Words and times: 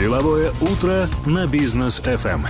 Деловое 0.00 0.50
утро 0.62 1.10
на 1.26 1.46
бизнес 1.46 2.00
FM. 2.00 2.46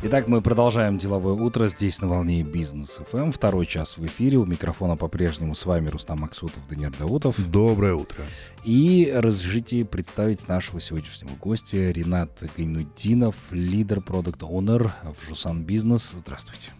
Итак, 0.00 0.26
мы 0.26 0.40
продолжаем 0.40 0.96
деловое 0.96 1.34
утро 1.34 1.68
здесь 1.68 2.00
на 2.00 2.08
волне 2.08 2.42
Бизнес 2.42 3.02
ФМ. 3.06 3.32
Второй 3.32 3.66
час 3.66 3.98
в 3.98 4.06
эфире. 4.06 4.38
У 4.38 4.46
микрофона 4.46 4.96
по-прежнему 4.96 5.54
с 5.54 5.66
вами 5.66 5.90
Рустам 5.90 6.20
Максутов, 6.20 6.66
Даниил 6.70 6.90
Даутов. 6.98 7.36
Доброе 7.50 7.92
утро. 7.92 8.24
И 8.64 9.12
разрешите 9.14 9.84
представить 9.84 10.48
нашего 10.48 10.80
сегодняшнего 10.80 11.32
гостя 11.38 11.90
Ренат 11.90 12.42
Гайнуддинов, 12.56 13.36
лидер 13.50 14.00
продукт 14.00 14.42
оунер 14.42 14.90
в 15.02 15.28
Жусан 15.28 15.64
Бизнес. 15.64 16.14
Здравствуйте. 16.16 16.70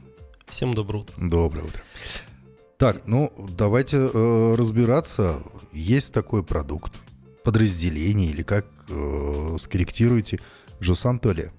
Всем 0.47 0.73
доброе 0.73 1.01
утро. 1.01 1.15
Доброе 1.19 1.65
утро. 1.67 1.83
Так, 2.79 3.07
ну 3.07 3.31
давайте 3.51 3.99
э, 3.99 4.55
разбираться. 4.55 5.43
Есть 5.73 6.15
такой 6.15 6.43
продукт, 6.43 6.93
подразделение 7.49 8.29
или 8.29 8.43
как 8.43 8.67
э, 8.91 9.57
скорректируете 9.59 10.39
Жусан 10.81 11.19
Толе. 11.19 11.51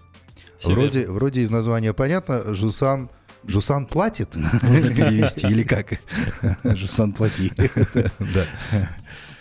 Вроде, 0.61 1.07
вроде 1.09 1.41
из 1.41 1.49
названия 1.49 1.93
понятно, 1.93 2.53
Жусан, 2.53 3.09
Жусан 3.43 3.87
платит, 3.87 4.35
можно 4.61 4.93
перевести, 4.93 5.47
или 5.47 5.63
как? 5.63 5.99
Жусан 6.63 7.13
Плати. 7.13 7.51
Да. 8.19 8.45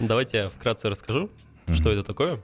Давайте 0.00 0.38
я 0.38 0.48
вкратце 0.48 0.88
расскажу, 0.88 1.28
что 1.70 1.90
это 1.90 2.02
такое. 2.02 2.40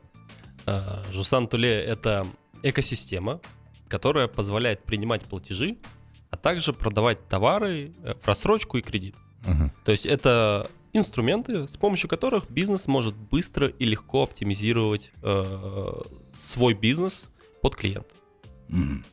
А, 0.67 1.03
Жусан 1.11 1.49
Туле— 1.49 1.83
это 1.87 2.27
экосистема, 2.63 3.41
которая 3.89 4.29
позволяет 4.29 4.85
принимать 4.85 5.23
платежи, 5.23 5.79
а 6.29 6.37
также 6.37 6.75
продавать 6.75 7.27
товары 7.27 7.95
э, 8.03 8.13
в 8.23 8.29
рассрочку 8.29 8.77
и 8.77 8.83
кредит. 8.83 9.15
То 9.87 9.93
есть 9.93 10.05
это 10.05 10.71
инструменты, 10.95 11.69
с 11.69 11.77
помощью 11.77 12.09
которых 12.09 12.51
бизнес 12.51 12.87
может 12.87 13.15
быстро 13.15 13.69
и 13.69 13.85
легко 13.85 14.23
оптимизировать 14.23 15.13
э, 15.23 15.93
свой 16.33 16.75
бизнес 16.75 17.27
под 17.61 17.77
клиента. 17.77 18.15
Мгм. 18.69 19.05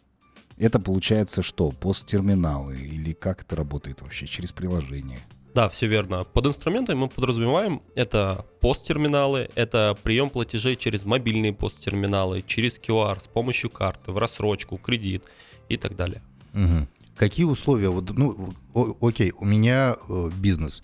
Это 0.58 0.80
получается 0.80 1.42
что? 1.42 1.72
Посттерминалы? 1.72 2.78
Или 2.78 3.14
как 3.14 3.42
это 3.42 3.56
работает 3.56 4.02
вообще? 4.02 4.28
Через 4.28 4.52
приложение? 4.52 5.20
Да, 5.54 5.68
все 5.70 5.88
верно. 5.88 6.24
Под 6.24 6.46
инструментами 6.46 6.98
мы 6.98 7.10
подразумеваем 7.10 7.82
это 7.96 8.46
посттерминалы, 8.62 9.50
это 9.56 9.98
прием 10.02 10.30
платежей 10.30 10.76
через 10.78 11.04
мобильные 11.04 11.52
посттерминалы, 11.52 12.42
через 12.46 12.80
QR, 12.80 13.20
с 13.22 13.28
помощью 13.28 13.70
карты, 13.70 14.12
в 14.12 14.18
рассрочку, 14.18 14.78
кредит 14.78 15.26
и 15.68 15.78
так 15.78 15.96
далее. 15.98 16.22
Мгм. 16.54 16.88
Какие 17.18 17.46
условия? 17.46 17.90
Вот, 17.90 18.12
ну, 18.12 18.54
о- 18.74 18.96
окей, 19.06 19.34
у 19.38 19.46
меня 19.46 19.96
э, 20.08 20.30
бизнес, 20.38 20.84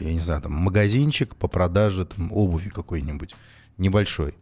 я 0.00 0.12
не 0.12 0.20
знаю, 0.20 0.42
там 0.42 0.52
магазинчик 0.52 1.36
по 1.36 1.48
продаже 1.48 2.04
там, 2.06 2.32
обуви 2.32 2.68
какой-нибудь 2.68 3.34
небольшой. 3.78 4.34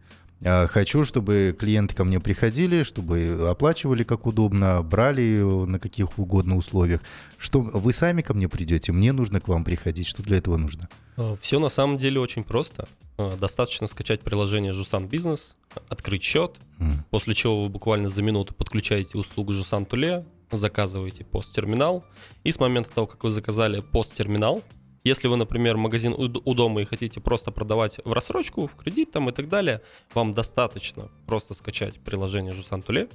А 0.43 0.65
Хочу, 0.67 1.03
чтобы 1.03 1.55
клиенты 1.57 1.93
ко 1.93 2.03
мне 2.03 2.19
приходили, 2.19 2.81
чтобы 2.81 3.47
оплачивали 3.49 4.03
как 4.03 4.25
удобно, 4.25 4.81
брали 4.81 5.39
на 5.67 5.79
каких 5.79 6.17
угодно 6.17 6.57
условиях. 6.57 7.01
Что 7.37 7.61
вы 7.61 7.93
сами 7.93 8.23
ко 8.23 8.33
мне 8.33 8.49
придете, 8.49 8.91
мне 8.91 9.11
нужно 9.11 9.39
к 9.39 9.47
вам 9.47 9.63
приходить. 9.63 10.07
Что 10.07 10.23
для 10.23 10.37
этого 10.37 10.57
нужно? 10.57 10.89
Все 11.39 11.59
на 11.59 11.69
самом 11.69 11.97
деле 11.97 12.19
очень 12.19 12.43
просто. 12.43 12.87
Достаточно 13.39 13.85
скачать 13.85 14.21
приложение 14.21 14.73
Жусан 14.73 15.07
Бизнес, 15.07 15.55
открыть 15.89 16.23
счет, 16.23 16.55
М. 16.79 17.05
после 17.11 17.35
чего 17.35 17.61
вы 17.63 17.69
буквально 17.69 18.09
за 18.09 18.23
минуту 18.23 18.55
подключаете 18.55 19.19
услугу 19.19 19.53
Жусан 19.53 19.85
Туле, 19.85 20.25
заказываете 20.51 21.23
посттерминал, 21.23 22.03
и 22.43 22.51
с 22.51 22.59
момента 22.59 22.89
того, 22.89 23.05
как 23.05 23.23
вы 23.23 23.29
заказали 23.29 23.81
посттерминал, 23.81 24.63
если 25.03 25.27
вы, 25.27 25.35
например, 25.37 25.77
магазин 25.77 26.13
у 26.17 26.53
дома 26.53 26.81
и 26.81 26.85
хотите 26.85 27.19
просто 27.19 27.51
продавать 27.51 27.99
в 28.05 28.13
рассрочку, 28.13 28.67
в 28.67 28.75
кредит 28.75 29.11
там 29.11 29.29
и 29.29 29.31
так 29.31 29.49
далее, 29.49 29.81
вам 30.13 30.33
достаточно 30.33 31.09
просто 31.27 31.53
скачать 31.53 31.99
приложение 31.99 32.53
Жусан 32.53 32.81
Туле 32.81 33.09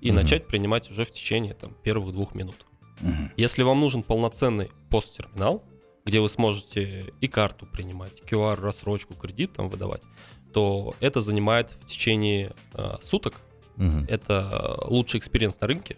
и 0.00 0.08
Мгм. 0.10 0.16
начать 0.22 0.46
принимать 0.46 0.90
уже 0.90 1.04
в 1.04 1.10
течение 1.12 1.54
там, 1.54 1.74
первых 1.82 2.12
двух 2.12 2.34
минут. 2.34 2.66
Мгм. 3.00 3.32
Если 3.36 3.62
вам 3.62 3.80
нужен 3.80 4.02
полноценный 4.02 4.70
посттерминал, 4.90 5.62
где 6.04 6.20
вы 6.20 6.28
сможете 6.28 7.12
и 7.20 7.28
карту 7.28 7.66
принимать, 7.66 8.22
QR, 8.22 8.60
рассрочку, 8.60 9.14
кредит 9.14 9.52
там 9.52 9.68
выдавать, 9.68 10.02
то 10.52 10.94
это 11.00 11.20
занимает 11.20 11.70
в 11.80 11.84
течение 11.86 12.52
э, 12.74 12.96
суток. 13.00 13.40
Мгм. 13.76 14.06
Это 14.08 14.78
лучший 14.86 15.18
experience 15.18 15.60
на 15.60 15.66
рынке. 15.66 15.96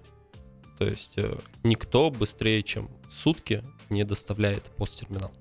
То 0.78 0.87
есть 0.87 1.12
э, 1.16 1.37
никто 1.62 2.10
быстрее, 2.10 2.62
чем 2.62 2.88
сутки, 3.10 3.62
не 3.94 4.05
доставляет 4.05 4.65
POS-терминал. 4.77 5.33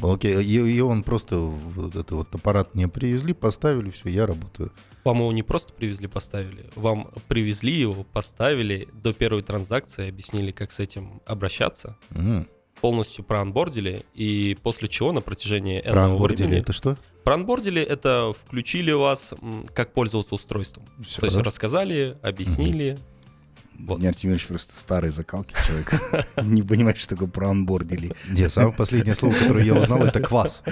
Окей, 0.00 0.42
и, 0.42 0.56
и 0.76 0.80
он 0.80 1.02
просто 1.02 1.36
вот 1.36 1.90
этот 1.90 2.12
вот 2.12 2.34
аппарат 2.34 2.74
мне 2.74 2.88
привезли, 2.88 3.34
поставили, 3.34 3.90
все, 3.90 4.08
я 4.08 4.26
работаю. 4.26 4.72
Вам 5.04 5.18
его 5.18 5.32
не 5.32 5.42
просто 5.42 5.72
привезли, 5.74 6.06
поставили, 6.06 6.70
вам 6.76 7.08
привезли 7.28 7.72
его, 7.74 8.04
поставили 8.04 8.88
до 8.94 9.12
первой 9.12 9.42
транзакции, 9.42 10.08
объяснили, 10.08 10.50
как 10.52 10.72
с 10.72 10.78
этим 10.80 11.20
обращаться, 11.26 11.96
М. 12.14 12.46
полностью 12.80 13.22
проонбордили, 13.24 14.04
и 14.14 14.56
после 14.62 14.88
чего 14.88 15.12
на 15.12 15.20
протяжении 15.20 15.78
этого 15.78 16.16
времени... 16.16 16.60
это 16.60 16.72
что? 16.72 16.96
Проанбордили— 17.24 17.80
это 17.82 18.32
включили 18.32 18.92
вас, 18.92 19.34
как 19.74 19.92
пользоваться 19.92 20.34
устройством. 20.34 20.86
Всё, 21.04 21.20
То 21.20 21.26
есть 21.26 21.36
да? 21.36 21.44
рассказали, 21.44 22.16
объяснили. 22.22 22.98
Вот. 23.78 23.96
Даниил 23.96 24.10
Артемьевич 24.10 24.46
просто 24.46 24.78
старый 24.78 25.10
закалки 25.10 25.54
человек. 25.66 26.36
Не 26.42 26.62
понимает, 26.62 26.98
что 26.98 27.10
такое 27.10 27.28
проанбордили. 27.28 28.14
Нет, 28.30 28.52
самое 28.52 28.72
последнее 28.72 29.14
слово, 29.14 29.34
которое 29.34 29.64
я 29.64 29.74
узнал, 29.74 30.02
это 30.04 30.20
квас. 30.20 30.62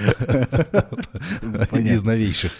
Из 1.71 2.03
новейших. 2.03 2.51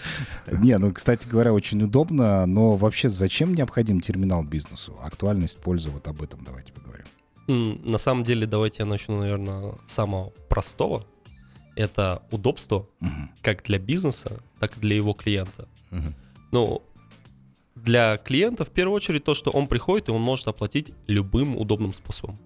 Не, 0.52 0.78
ну, 0.78 0.92
кстати 0.92 1.28
говоря, 1.28 1.54
очень 1.54 1.82
удобно, 1.84 2.46
но 2.46 2.76
вообще 2.76 3.10
зачем 3.10 3.54
необходим 3.54 4.02
терминал 4.02 4.44
бизнесу? 4.44 4.98
Актуальность 5.02 5.58
пользы, 5.58 5.90
вот 5.90 6.08
об 6.08 6.22
этом 6.22 6.44
давайте 6.44 6.74
поговорим. 6.74 7.06
На 7.48 7.98
самом 7.98 8.24
деле, 8.24 8.46
давайте 8.46 8.78
я 8.80 8.86
начну, 8.86 9.20
наверное, 9.20 9.74
с 9.86 9.94
самого 9.94 10.32
простого. 10.50 11.06
Это 11.76 12.22
удобство 12.32 12.88
как 13.42 13.64
для 13.64 13.80
бизнеса, 13.80 14.40
так 14.60 14.78
и 14.78 14.80
для 14.82 14.96
его 14.96 15.14
клиента. 15.14 15.68
Ну, 16.52 16.82
для 17.76 18.18
клиента 18.18 18.66
в 18.66 18.70
первую 18.70 18.96
очередь 18.96 19.24
то, 19.24 19.34
что 19.34 19.52
он 19.52 19.68
приходит 19.68 20.10
и 20.10 20.12
он 20.12 20.22
может 20.22 20.48
оплатить 20.48 20.94
любым 21.08 21.58
удобным 21.58 21.94
способом. 21.94 22.38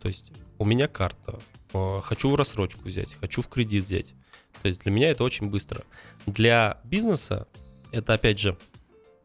То 0.00 0.08
есть 0.08 0.32
у 0.58 0.64
меня 0.64 0.88
карта, 0.88 1.38
э, 1.72 2.00
хочу 2.02 2.30
в 2.30 2.34
рассрочку 2.34 2.82
взять, 2.84 3.14
хочу 3.20 3.42
в 3.42 3.48
кредит 3.48 3.84
взять. 3.84 4.14
То 4.62 4.68
есть 4.68 4.82
для 4.82 4.92
меня 4.92 5.10
это 5.10 5.24
очень 5.24 5.48
быстро. 5.48 5.82
Для 6.26 6.80
бизнеса 6.84 7.46
это 7.92 8.14
опять 8.14 8.38
же 8.38 8.56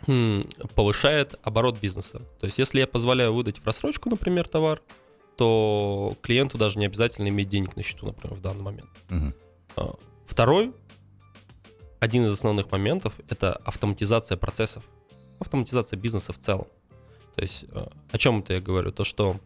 м, 0.08 0.46
повышает 0.76 1.36
оборот 1.42 1.80
бизнеса. 1.80 2.20
То 2.40 2.46
есть 2.46 2.58
если 2.60 2.80
я 2.80 2.88
позволяю 2.88 3.34
выдать 3.34 3.58
в 3.60 3.66
рассрочку, 3.66 4.10
например, 4.10 4.48
товар, 4.48 4.82
то 5.38 6.16
клиенту 6.22 6.58
даже 6.58 6.80
не 6.80 6.86
обязательно 6.86 7.28
иметь 7.28 7.50
денег 7.50 7.76
на 7.76 7.84
счету, 7.84 8.06
например, 8.06 8.38
в 8.38 8.42
данный 8.42 8.62
момент. 8.62 8.90
А, 9.76 9.96
Второй, 10.26 10.74
один 12.00 12.26
из 12.26 12.32
основных 12.34 12.72
моментов, 12.72 13.14
это 13.30 13.54
автоматизация 13.54 14.38
процессов, 14.38 14.84
автоматизация 15.40 15.98
бизнеса 15.98 16.34
в 16.34 16.40
целом. 16.40 16.68
То 17.36 17.42
есть 17.42 17.66
э, 17.70 17.86
о 18.12 18.18
чем 18.18 18.40
это 18.40 18.54
я 18.54 18.62
говорю? 18.62 18.92
То, 18.92 19.04
что 19.04 19.40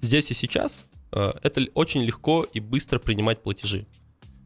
здесь 0.00 0.30
и 0.30 0.34
сейчас 0.34 0.84
э, 1.12 1.32
это 1.42 1.66
очень 1.74 2.02
легко 2.02 2.44
и 2.44 2.60
быстро 2.60 2.98
принимать 2.98 3.42
платежи. 3.42 3.86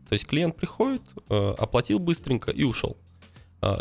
То 0.08 0.14
есть 0.14 0.26
клиент 0.26 0.56
приходит, 0.56 1.03
э, 1.28 1.54
оплатил 1.58 1.98
быстренько 1.98 2.50
и 2.50 2.64
ушел. 2.64 2.97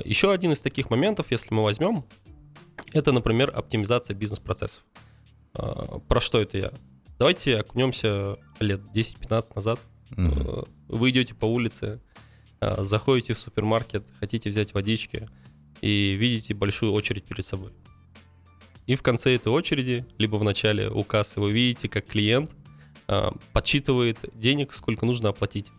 Еще 0.05 0.31
один 0.31 0.51
из 0.51 0.61
таких 0.61 0.91
моментов, 0.91 1.31
если 1.31 1.51
мы 1.55 1.63
возьмем, 1.63 2.05
это, 2.93 3.11
например, 3.11 3.51
оптимизация 3.55 4.15
бизнес-процессов. 4.15 4.83
Про 5.53 6.19
что 6.21 6.39
это 6.39 6.57
я? 6.59 6.71
Давайте 7.17 7.57
окунемся 7.57 8.37
лет 8.59 8.81
10-15 8.93 9.53
назад. 9.55 9.79
Э, 10.17 10.63
Вы 10.87 11.09
идете 11.09 11.33
по 11.33 11.45
улице, 11.45 11.99
заходите 12.77 13.33
в 13.33 13.39
супермаркет, 13.39 14.05
хотите 14.19 14.49
взять 14.49 14.75
водички 14.75 15.27
и 15.81 16.15
видите 16.19 16.53
большую 16.53 16.93
очередь 16.93 17.23
перед 17.25 17.45
собой. 17.45 17.71
И 18.87 18.95
в 18.95 19.01
конце 19.01 19.35
этой 19.35 19.49
очереди, 19.49 20.05
либо 20.17 20.35
в 20.37 20.43
начале 20.43 20.89
у 20.89 21.03
кассы, 21.03 21.39
вы 21.39 21.51
видите, 21.51 21.87
как 21.87 22.05
клиент 22.05 22.51
э, 23.07 23.29
подсчитывает 23.53 24.17
денег, 24.33 24.73
сколько 24.73 25.05
нужно 25.05 25.29
оплатить 25.29 25.71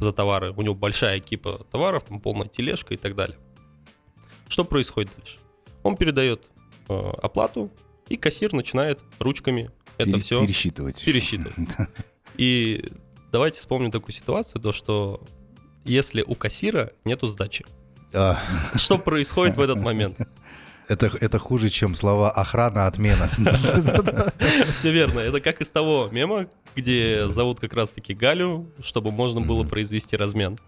за 0.00 0.12
товары. 0.12 0.52
У 0.52 0.62
него 0.62 0.74
большая 0.74 1.18
кипа 1.20 1.66
товаров, 1.70 2.04
там 2.04 2.20
полная 2.20 2.46
тележка 2.48 2.94
и 2.94 2.96
так 2.96 3.14
далее. 3.16 3.38
Что 4.48 4.64
происходит 4.64 5.10
дальше? 5.16 5.38
Он 5.82 5.96
передает 5.96 6.50
э, 6.88 6.94
оплату, 7.22 7.70
и 8.08 8.16
кассир 8.16 8.52
начинает 8.52 9.00
ручками 9.18 9.70
это 9.96 10.10
Пере- 10.12 10.22
все 10.22 10.40
Пересчитывать. 10.46 11.04
пересчитывать. 11.04 11.54
И 12.36 12.84
давайте 13.30 13.58
вспомним 13.58 13.90
такую 13.90 14.14
ситуацию, 14.14 14.60
то 14.60 14.72
что 14.72 15.22
если 15.84 16.22
у 16.22 16.34
кассира 16.34 16.92
нету 17.04 17.26
сдачи, 17.26 17.64
А, 17.66 17.81
что 18.76 18.98
происходит 18.98 19.56
в 19.56 19.60
этот 19.60 19.78
момент? 19.78 20.18
Это, 20.88 21.10
это 21.20 21.38
хуже, 21.38 21.68
чем 21.68 21.94
слова 21.94 22.30
охрана, 22.30 22.86
отмена. 22.86 23.30
Все 24.74 24.92
верно. 24.92 25.20
Это 25.20 25.40
как 25.40 25.60
из 25.60 25.70
того 25.70 26.08
мема, 26.10 26.48
где 26.74 27.28
зовут 27.28 27.60
как 27.60 27.72
раз-таки 27.72 28.14
Галю, 28.14 28.70
чтобы 28.82 29.10
можно 29.10 29.40
было 29.40 29.64
произвести 29.64 30.16
размен. 30.16 30.58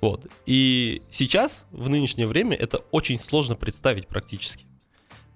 Вот. 0.00 0.26
И 0.46 1.02
сейчас, 1.10 1.66
в 1.72 1.88
нынешнее 1.88 2.26
время, 2.26 2.56
это 2.56 2.78
очень 2.90 3.18
сложно 3.18 3.54
представить 3.54 4.06
практически. 4.06 4.66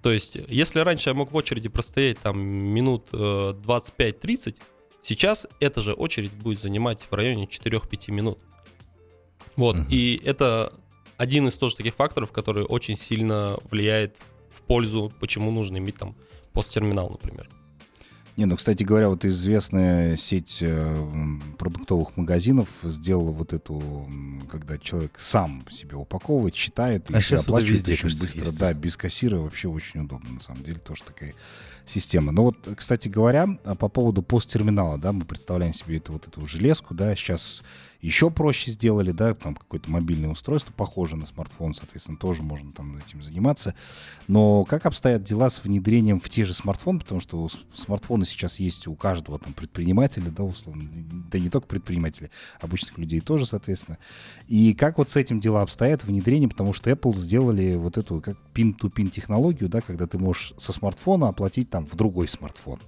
То 0.01 0.11
есть, 0.11 0.37
если 0.47 0.79
раньше 0.79 1.09
я 1.09 1.13
мог 1.13 1.31
в 1.31 1.35
очереди 1.35 1.69
простоять 1.69 2.17
там 2.19 2.39
минут 2.39 3.09
э, 3.13 3.17
25-30, 3.17 4.55
сейчас 5.03 5.45
эта 5.59 5.81
же 5.81 5.93
очередь 5.93 6.31
будет 6.31 6.59
занимать 6.59 7.05
в 7.07 7.13
районе 7.13 7.45
4-5 7.45 8.11
минут. 8.11 8.39
Вот. 9.55 9.77
И 9.89 10.19
это 10.25 10.73
один 11.21 11.47
из 11.47 11.53
тоже 11.53 11.75
таких 11.75 11.93
факторов, 11.93 12.31
который 12.31 12.63
очень 12.63 12.97
сильно 12.97 13.57
влияет 13.69 14.15
в 14.49 14.63
пользу, 14.63 15.13
почему 15.19 15.51
нужно 15.51 15.77
иметь 15.77 15.97
там 15.97 16.15
посттерминал, 16.51 17.11
например. 17.11 17.47
Не, 18.37 18.45
ну, 18.45 18.55
кстати 18.55 18.81
говоря, 18.81 19.07
вот 19.09 19.23
известная 19.23 20.15
сеть 20.15 20.59
э, 20.61 21.05
продуктовых 21.59 22.17
магазинов 22.17 22.69
сделала 22.81 23.29
вот 23.29 23.53
эту, 23.53 24.09
когда 24.49 24.79
человек 24.79 25.19
сам 25.19 25.63
себе 25.69 25.95
упаковывает, 25.95 26.55
считает 26.55 27.07
и 27.11 27.13
А 27.13 27.21
щас 27.21 27.43
это 27.43 27.51
оплачивает 27.51 27.77
везде, 27.77 27.93
очень 27.93 28.01
кажется, 28.03 28.23
быстро. 28.23 28.45
есть. 28.45 28.59
Да, 28.59 28.73
без 28.73 28.97
кассира 28.97 29.37
вообще 29.37 29.67
очень 29.67 29.99
удобно, 29.99 30.31
на 30.31 30.39
самом 30.39 30.63
деле, 30.63 30.79
тоже 30.79 31.03
такая 31.03 31.35
система. 31.85 32.31
Но 32.31 32.45
вот, 32.45 32.67
кстати 32.75 33.09
говоря, 33.09 33.59
а 33.63 33.75
по 33.75 33.89
поводу 33.89 34.23
посттерминала, 34.23 34.97
да, 34.97 35.11
мы 35.11 35.25
представляем 35.25 35.75
себе 35.75 35.97
эту 35.97 36.13
вот 36.13 36.27
эту 36.27 36.47
железку, 36.47 36.95
да, 36.95 37.15
сейчас 37.15 37.61
еще 38.01 38.31
проще 38.31 38.71
сделали, 38.71 39.11
да, 39.11 39.33
там 39.33 39.55
какое-то 39.55 39.89
мобильное 39.89 40.29
устройство, 40.29 40.73
похоже 40.75 41.15
на 41.15 41.25
смартфон, 41.25 41.73
соответственно, 41.73 42.17
тоже 42.17 42.41
можно 42.41 42.71
там 42.71 42.97
этим 42.97 43.21
заниматься. 43.21 43.75
Но 44.27 44.65
как 44.65 44.85
обстоят 44.85 45.23
дела 45.23 45.49
с 45.49 45.63
внедрением 45.63 46.19
в 46.19 46.27
те 46.29 46.43
же 46.43 46.53
смартфоны, 46.53 46.99
потому 46.99 47.21
что 47.21 47.47
смартфоны 47.73 48.25
сейчас 48.25 48.59
есть 48.59 48.87
у 48.87 48.95
каждого 48.95 49.37
там 49.39 49.53
предпринимателя, 49.53 50.29
да, 50.29 50.43
условно, 50.43 50.89
да 51.31 51.39
не 51.39 51.49
только 51.49 51.67
предпринимателей, 51.67 52.31
обычных 52.59 52.97
людей 52.97 53.19
тоже, 53.19 53.45
соответственно. 53.45 53.97
И 54.47 54.73
как 54.73 54.97
вот 54.97 55.09
с 55.09 55.15
этим 55.15 55.39
дела 55.39 55.61
обстоят, 55.61 56.03
внедрением, 56.03 56.49
потому 56.49 56.73
что 56.73 56.89
Apple 56.89 57.15
сделали 57.15 57.75
вот 57.75 57.97
эту 57.97 58.19
как 58.21 58.37
pin-to-pin 58.53 59.09
технологию, 59.09 59.69
да, 59.69 59.81
когда 59.81 60.07
ты 60.07 60.17
можешь 60.17 60.53
со 60.57 60.73
смартфона 60.73 61.29
оплатить 61.29 61.69
там 61.69 61.85
в 61.85 61.95
другой 61.95 62.27
смартфон. 62.27 62.79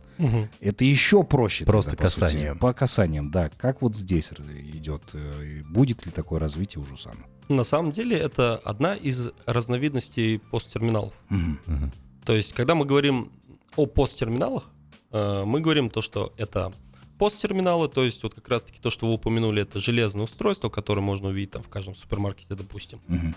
Это 0.59 0.85
еще 0.85 1.23
проще. 1.23 1.65
Просто 1.65 1.91
тогда, 1.91 2.05
по 2.05 2.09
сути. 2.09 2.21
касанием. 2.21 2.59
По 2.59 2.73
касаниям, 2.73 3.31
да. 3.31 3.49
Как 3.57 3.81
вот 3.81 3.95
здесь 3.95 4.31
идет? 4.31 5.02
Э, 5.13 5.45
и 5.45 5.61
Будет 5.61 6.05
ли 6.05 6.11
такое 6.11 6.39
развитие 6.39 6.81
у 6.81 6.85
Жусана? 6.85 7.25
На 7.49 7.63
самом 7.63 7.91
деле 7.91 8.17
это 8.17 8.57
одна 8.57 8.95
из 8.95 9.31
разновидностей 9.45 10.39
посттерминалов. 10.39 11.13
Мгм. 11.29 11.59
Мгм. 11.65 11.91
То 12.25 12.33
есть, 12.33 12.53
когда 12.53 12.75
мы 12.75 12.85
говорим 12.85 13.31
о 13.75 13.85
посттерминалах, 13.85 14.63
э, 15.11 15.43
мы 15.45 15.61
говорим 15.61 15.89
то, 15.89 16.01
что 16.01 16.33
это 16.37 16.71
посттерминалы, 17.17 17.89
то 17.89 18.03
есть 18.03 18.23
вот 18.23 18.33
как 18.33 18.47
раз-таки 18.49 18.79
то, 18.79 18.89
что 18.89 19.07
вы 19.07 19.13
упомянули, 19.13 19.61
это 19.61 19.79
железное 19.79 20.23
устройство, 20.23 20.69
которое 20.69 21.01
можно 21.01 21.29
увидеть 21.29 21.51
там 21.51 21.63
в 21.63 21.69
каждом 21.69 21.95
супермаркете, 21.95 22.55
допустим. 22.55 22.99
Мгм. 23.07 23.35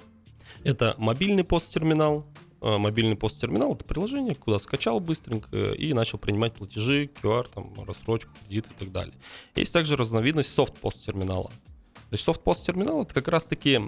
Это 0.64 0.94
мобильный 0.98 1.44
посттерминал. 1.44 2.26
Э, 2.62 2.78
Мобильный 2.78 3.16
посттерминал 3.16 3.74
это 3.74 3.84
приложение, 3.84 4.34
куда 4.34 4.58
скачал 4.58 4.98
быстренько 5.00 5.72
и 5.72 5.92
начал 5.92 6.18
принимать 6.18 6.54
платежи, 6.54 7.10
QR, 7.22 7.46
там, 7.52 7.72
рассрочку, 7.86 8.30
кредит 8.46 8.66
и 8.70 8.74
так 8.78 8.92
далее. 8.92 9.14
Есть 9.54 9.72
также 9.72 9.96
разновидность 9.96 10.52
софт-посттерминала. 10.54 11.48
То 11.50 12.12
есть 12.12 12.24
софт-посттерминал 12.24 13.02
это 13.02 13.12
как 13.14 13.28
раз-таки 13.28 13.80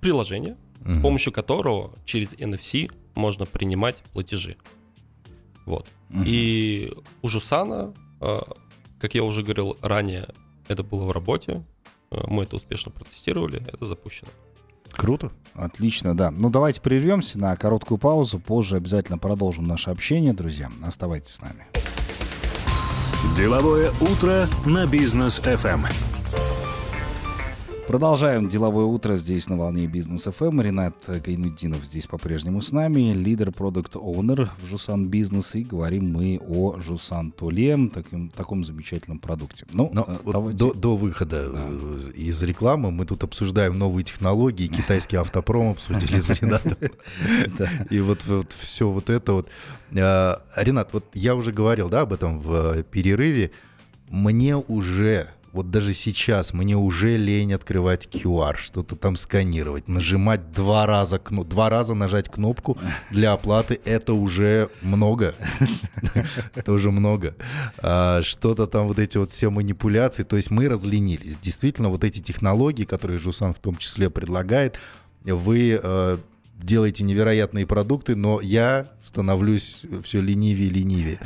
приложение, 0.00 0.56
с 0.84 0.94
Мгм. 0.94 1.02
помощью 1.02 1.32
которого 1.32 1.92
через 2.04 2.34
NFC 2.34 2.90
можно 3.14 3.44
принимать 3.46 3.96
платежи. 4.12 4.56
Вот. 5.64 5.86
Мгм. 6.10 6.24
И 6.26 6.92
у 7.22 7.28
Жусана, 7.28 7.92
э, 8.20 8.40
как 9.00 9.14
я 9.14 9.24
уже 9.24 9.42
говорил 9.42 9.76
ранее, 9.80 10.28
это 10.68 10.82
было 10.84 11.04
в 11.04 11.12
работе. 11.12 11.64
Э, 12.12 12.22
Мы 12.28 12.44
это 12.44 12.54
успешно 12.56 12.92
протестировали, 12.92 13.60
это 13.66 13.84
запущено. 13.84 14.30
Круто. 14.96 15.30
Отлично, 15.54 16.16
да. 16.16 16.30
Ну, 16.30 16.50
давайте 16.50 16.80
прервемся 16.80 17.38
на 17.38 17.56
короткую 17.56 17.98
паузу. 17.98 18.38
Позже 18.38 18.76
обязательно 18.76 19.18
продолжим 19.18 19.66
наше 19.66 19.90
общение, 19.90 20.32
друзья. 20.32 20.70
Оставайтесь 20.84 21.34
с 21.34 21.40
нами. 21.40 21.66
Деловое 23.36 23.90
утро 24.00 24.46
на 24.64 24.86
бизнес 24.86 25.40
FM. 25.40 26.15
Продолжаем 27.86 28.48
деловое 28.48 28.84
утро 28.84 29.14
здесь 29.14 29.48
на 29.48 29.56
волне 29.56 29.86
бизнес 29.86 30.24
ФМ. 30.24 30.60
Ренат 30.60 30.96
Гайнуддинов 31.06 31.84
здесь 31.84 32.08
по-прежнему 32.08 32.60
с 32.60 32.72
нами, 32.72 33.12
лидер 33.12 33.52
продукт 33.52 33.94
оунер 33.94 34.50
в 34.60 34.66
Жусан 34.66 35.06
Бизнес. 35.06 35.54
И 35.54 35.62
говорим 35.62 36.10
мы 36.12 36.40
о 36.48 36.80
Жусан 36.80 37.30
Толе, 37.30 37.78
таким, 37.94 38.30
таком 38.30 38.64
замечательном 38.64 39.20
продукте. 39.20 39.66
Ну, 39.72 39.88
Но 39.92 40.04
э, 40.08 40.16
вот 40.24 40.32
давайте- 40.32 40.58
до, 40.58 40.74
до 40.74 40.96
выхода 40.96 41.44
э, 41.48 42.10
из 42.16 42.42
рекламы 42.42 42.90
мы 42.90 43.06
тут 43.06 43.22
обсуждаем 43.22 43.78
новые 43.78 44.02
технологии, 44.04 44.66
китайский 44.66 45.16
автопром 45.16 45.70
обсудили 45.70 46.18
с 46.18 46.30
Ренатом. 46.30 46.76
Да. 47.56 47.68
И 47.90 48.00
вот, 48.00 48.20
все 48.48 48.88
вот 48.90 49.10
это 49.10 49.32
вот. 49.32 49.48
А, 49.96 50.42
Ренат, 50.56 50.92
вот 50.92 51.04
я 51.14 51.36
уже 51.36 51.52
говорил, 51.52 51.88
да, 51.88 52.00
об 52.00 52.12
этом 52.12 52.40
в 52.40 52.82
перерыве. 52.82 53.52
Мне 54.08 54.56
уже, 54.56 55.30
вот 55.56 55.70
даже 55.70 55.94
сейчас, 55.94 56.52
мне 56.52 56.76
уже 56.76 57.16
лень 57.16 57.52
открывать 57.54 58.06
QR, 58.06 58.56
что-то 58.56 58.94
там 58.94 59.16
сканировать, 59.16 59.88
нажимать 59.88 60.52
два 60.52 60.86
раза, 60.86 61.18
кно- 61.18 61.44
два 61.44 61.68
раза 61.70 61.94
нажать 61.94 62.28
кнопку 62.30 62.78
для 63.10 63.32
оплаты, 63.32 63.80
это 63.84 64.12
уже 64.12 64.68
много. 64.82 65.34
Это 66.54 66.72
уже 66.72 66.90
много. 66.90 67.34
А, 67.78 68.22
Что-то 68.22 68.66
там, 68.66 68.86
вот 68.86 68.98
эти 68.98 69.18
вот 69.18 69.30
все 69.30 69.50
манипуляции, 69.50 70.22
то 70.22 70.36
есть 70.36 70.50
мы 70.50 70.68
разленились. 70.68 71.36
Действительно, 71.36 71.88
вот 71.88 72.04
эти 72.04 72.20
технологии, 72.20 72.84
которые 72.84 73.18
Жусан 73.18 73.52
в 73.52 73.58
том 73.58 73.76
числе 73.76 74.10
предлагает, 74.10 74.78
вы 75.24 75.80
э, 75.82 76.18
делаете 76.56 77.04
невероятные 77.04 77.66
продукты, 77.66 78.14
но 78.14 78.40
я 78.40 78.86
становлюсь 79.02 79.82
все 80.04 80.20
ленивее 80.20 80.68
и 80.68 80.70
ленивее. 80.70 81.20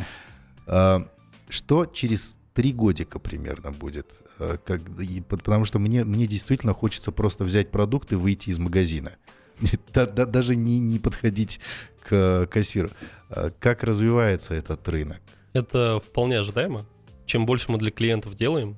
А, 0.67 1.07
Что 1.49 1.85
через 1.87 2.39
три 2.61 2.73
годика 2.75 3.19
примерно 3.19 3.71
будет? 3.73 4.07
А, 4.39 4.59
Как, 4.59 4.83
и 5.01 5.23
по- 5.23 5.39
потому 5.39 5.65
что 5.65 5.79
мне, 5.79 6.05
мне 6.05 6.27
действительно 6.27 6.75
хочется 6.75 7.11
просто 7.11 7.45
взять 7.45 7.71
продукт 7.71 8.13
и 8.13 8.17
выйти 8.17 8.51
из 8.51 8.59
магазина. 8.59 9.13
Да- 9.95 10.05
да- 10.05 10.27
даже 10.27 10.57
не, 10.57 10.79
не 10.79 10.99
подходить 10.99 11.59
к 12.07 12.47
кассиру. 12.53 12.91
А 13.31 13.51
Как 13.59 13.83
развивается 13.83 14.53
этот 14.53 14.87
рынок? 14.89 15.23
Это 15.55 16.01
вполне 16.07 16.39
ожидаемо. 16.39 16.85
Чем 17.25 17.47
больше 17.47 17.73
мы 17.73 17.79
для 17.79 17.91
клиентов 17.91 18.35
делаем, 18.35 18.77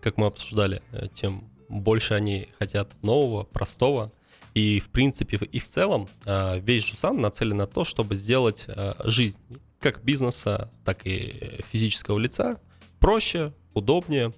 как 0.00 0.16
мы 0.16 0.26
обсуждали, 0.26 0.80
э, 0.92 1.08
тем 1.12 1.42
больше 1.68 2.14
они 2.14 2.46
хотят 2.60 2.94
нового, 3.02 3.42
простого. 3.42 4.12
И 4.54 4.78
в 4.78 4.90
принципе 4.90 5.38
и 5.38 5.58
в 5.58 5.68
целом 5.68 6.08
э, 6.24 6.60
весь 6.60 6.84
Жусан 6.84 7.20
нацелен 7.20 7.56
на 7.56 7.66
то, 7.66 7.82
чтобы 7.82 8.14
сделать 8.14 8.66
э, 8.68 8.94
жизнь 9.02 9.40
как 9.80 10.04
бизнеса, 10.04 10.70
так 10.84 11.04
и 11.04 11.60
физического 11.72 12.20
лица 12.20 12.60
проще, 13.04 13.52
удобнее. 13.74 14.32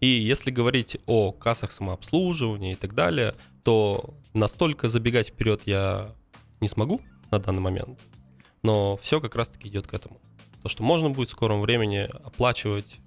И 0.00 0.06
если 0.06 0.50
говорить 0.50 0.96
о 1.04 1.32
кассах 1.32 1.70
самообслуживания 1.70 2.72
и 2.72 2.74
так 2.74 2.94
далее, 2.94 3.34
то 3.62 4.14
настолько 4.32 4.88
забегать 4.88 5.28
вперед 5.28 5.60
я 5.66 6.14
не 6.62 6.68
смогу 6.68 7.02
на 7.30 7.40
данный 7.40 7.60
момент. 7.60 8.00
Но 8.62 8.96
все 8.96 9.20
как 9.20 9.36
раз-таки 9.36 9.68
идет 9.68 9.86
к 9.86 9.92
этому. 9.92 10.18
То, 10.62 10.70
что 10.70 10.82
можно 10.82 11.10
будет 11.10 11.28
в 11.28 11.32
скором 11.32 11.60
времени 11.60 12.08
оплачивать, 12.24 13.00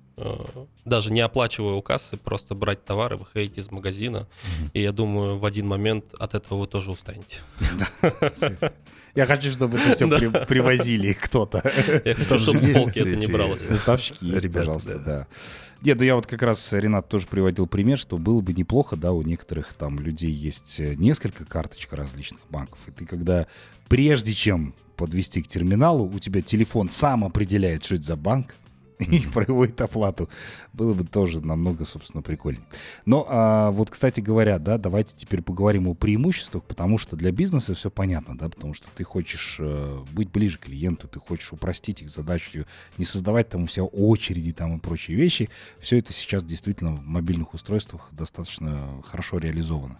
даже 0.85 1.11
не 1.11 1.21
оплачивая 1.21 1.73
у 1.73 1.81
кассы, 1.81 2.17
просто 2.17 2.55
брать 2.55 2.83
товары, 2.85 3.17
выходить 3.17 3.57
из 3.57 3.71
магазина. 3.71 4.27
И 4.73 4.81
я 4.81 4.91
думаю, 4.91 5.38
в 5.38 5.45
один 5.45 5.67
момент 5.67 6.13
от 6.17 6.35
этого 6.35 6.59
вы 6.59 6.67
тоже 6.67 6.91
устанете. 6.91 7.38
Я 9.15 9.25
хочу, 9.25 9.51
чтобы 9.51 9.77
это 9.77 9.95
все 9.95 10.07
привозили 10.47 11.13
кто-то. 11.13 11.61
Я 12.05 12.13
хочу, 12.13 12.29
Там 12.29 12.39
чтобы 12.39 12.59
с 12.59 12.77
полки 12.77 12.99
это 12.99 13.15
не 13.15 13.27
бралось. 13.27 13.65
Доставщики 13.65 14.23
есть, 14.23 14.51
пожалуйста, 14.51 14.99
да. 14.99 15.05
да. 15.05 15.27
Нет, 15.81 15.97
ну 15.99 16.05
я 16.05 16.15
вот 16.15 16.27
как 16.27 16.41
раз, 16.41 16.73
Ренат 16.73 17.07
тоже 17.07 17.27
приводил 17.27 17.65
пример, 17.65 17.97
что 17.97 18.17
было 18.17 18.41
бы 18.41 18.53
неплохо, 18.53 18.97
да, 18.97 19.13
у 19.13 19.21
некоторых 19.21 19.73
там 19.73 19.97
людей 19.99 20.31
есть 20.31 20.79
э, 20.79 20.95
несколько 20.95 21.45
карточек 21.45 21.93
различных 21.93 22.41
банков, 22.49 22.79
и 22.88 22.91
ты 22.91 23.05
когда, 23.05 23.47
прежде 23.88 24.33
чем 24.33 24.73
подвести 24.97 25.41
к 25.41 25.47
терминалу, 25.47 26.05
у 26.13 26.19
тебя 26.19 26.41
телефон 26.41 26.89
сам 26.89 27.23
определяет, 27.23 27.85
что 27.85 27.95
это 27.95 28.03
за 28.03 28.17
банк, 28.17 28.55
и 29.12 29.20
проводит 29.22 29.79
оплату. 29.79 30.29
Было 30.74 30.94
бы 30.94 31.06
тоже 31.06 31.39
намного, 31.39 31.86
собственно, 31.86 32.22
прикольнее. 32.22 32.65
Но 33.06 33.25
а, 33.29 33.72
вот, 33.72 33.89
кстати 33.89 34.20
говоря, 34.20 34.60
да, 34.60 34.77
давайте 34.77 35.15
теперь 35.15 35.41
поговорим 35.41 35.88
о 35.88 35.94
преимуществах, 35.94 36.65
потому 36.65 36.98
что 36.98 37.15
для 37.15 37.32
бизнеса 37.32 37.74
все 37.74 37.89
понятно, 37.89 38.38
да, 38.38 38.50
потому 38.50 38.74
что 38.74 38.88
ты 38.94 39.06
хочешь 39.06 39.56
э, 39.60 40.00
быть 40.12 40.29
ближе 40.29 40.58
к 40.58 40.63
клиенту, 40.63 41.08
ты 41.08 41.20
хочешь 41.20 41.53
упростить 41.53 42.01
их 42.01 42.10
задачу, 42.10 42.65
не 42.98 43.06
создавать 43.06 43.48
там 43.48 43.63
у 43.63 43.68
себя 43.68 43.86
очереди 43.86 44.51
там 44.51 44.77
и 44.77 44.79
прочие 44.82 45.15
вещи. 45.15 45.50
Все 45.79 45.98
это 45.98 46.12
сейчас 46.12 46.44
действительно 46.44 46.91
в 46.91 47.06
мобильных 47.06 47.53
устройствах 47.53 48.10
достаточно 48.12 49.01
хорошо 49.06 49.38
реализовано. 49.38 50.00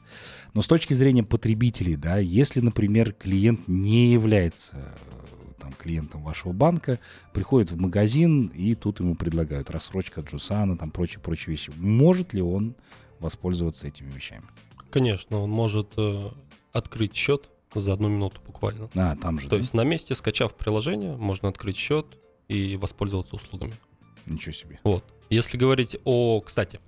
Но 0.54 0.62
с 0.62 0.68
точки 0.68 0.94
зрения 0.94 1.24
потребителей, 1.24 1.96
да, 1.96 2.18
если, 2.18 2.60
например, 2.60 3.14
клиент 3.14 3.68
не 3.70 4.12
является 4.12 4.94
там, 5.60 5.74
клиентом 5.74 6.24
вашего 6.24 6.52
банка, 6.52 7.00
приходит 7.34 7.72
в 7.72 7.78
магазин, 7.78 8.48
и 8.48 8.76
тут 8.76 9.00
ему 9.00 9.16
предлагают 9.16 9.70
рассрочка 9.70 10.22
Джусана, 10.22 10.78
там 10.78 10.92
прочие-прочие 10.92 11.52
вещи. 11.52 11.72
Может 11.78 12.34
ли 12.34 12.42
он 12.42 12.76
воспользоваться 13.20 13.88
этими 13.88 14.12
вещами? 14.12 14.44
Конечно, 14.90 15.40
он 15.40 15.50
может 15.52 15.94
э, 15.98 16.30
открыть 16.72 17.16
счет 17.16 17.50
за 17.76 17.94
одну 17.94 18.10
минуту 18.10 18.42
буквально. 18.46 18.90
А, 18.96 19.16
там 19.16 19.40
же, 19.40 19.46
То 19.46 19.52
да? 19.52 19.58
есть 19.58 19.74
на 19.74 19.84
месте, 19.84 20.16
скачав 20.16 20.56
приложение, 20.56 21.16
можно 21.16 21.50
открыть 21.50 21.78
счет 21.78 22.06
и 22.48 22.78
воспользоваться 22.78 23.36
услугами. 23.36 23.76
Ничего 24.26 24.54
себе. 24.54 24.80
Вот. 24.84 25.04
Если 25.30 25.58
говорить 25.58 25.98
о, 26.06 26.42
кстати, 26.42 26.80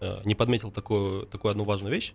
э, 0.00 0.20
не 0.24 0.34
подметил 0.34 0.70
такую, 0.70 1.26
такую 1.26 1.50
одну 1.50 1.64
важную 1.64 1.92
вещь, 1.92 2.14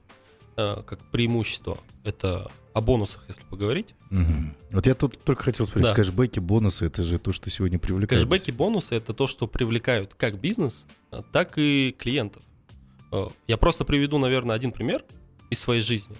э, 0.56 0.82
как 0.86 1.12
преимущество. 1.12 1.78
Это 2.04 2.50
о 2.78 2.82
бонусах, 2.82 3.24
если 3.28 3.44
поговорить. 3.44 3.96
Мгм. 4.12 4.56
Вот 4.72 4.86
я 4.86 4.94
тут 4.94 5.18
только 5.24 5.44
хотел 5.44 5.66
спросить, 5.66 5.88
Да. 5.90 5.94
кэшбэки, 5.96 6.40
бонусы, 6.40 6.86
это 6.86 7.02
же 7.04 7.18
то, 7.18 7.34
что 7.34 7.50
сегодня 7.50 7.80
привлекает. 7.80 8.22
Кэшбэки, 8.22 8.52
бонусы 8.52 8.94
это 8.96 9.14
то, 9.14 9.26
что 9.26 9.48
привлекают 9.48 10.14
как 10.14 10.40
бизнес, 10.40 10.86
а, 11.12 11.24
так 11.24 11.58
и 11.58 11.96
клиентов. 11.98 12.44
Э, 13.12 13.30
Я 13.48 13.58
просто 13.58 13.84
приведу, 13.86 14.18
наверное, 14.20 14.56
один 14.56 14.72
пример 14.72 15.04
из 15.50 15.60
своей 15.60 15.82
жизни. 15.82 16.16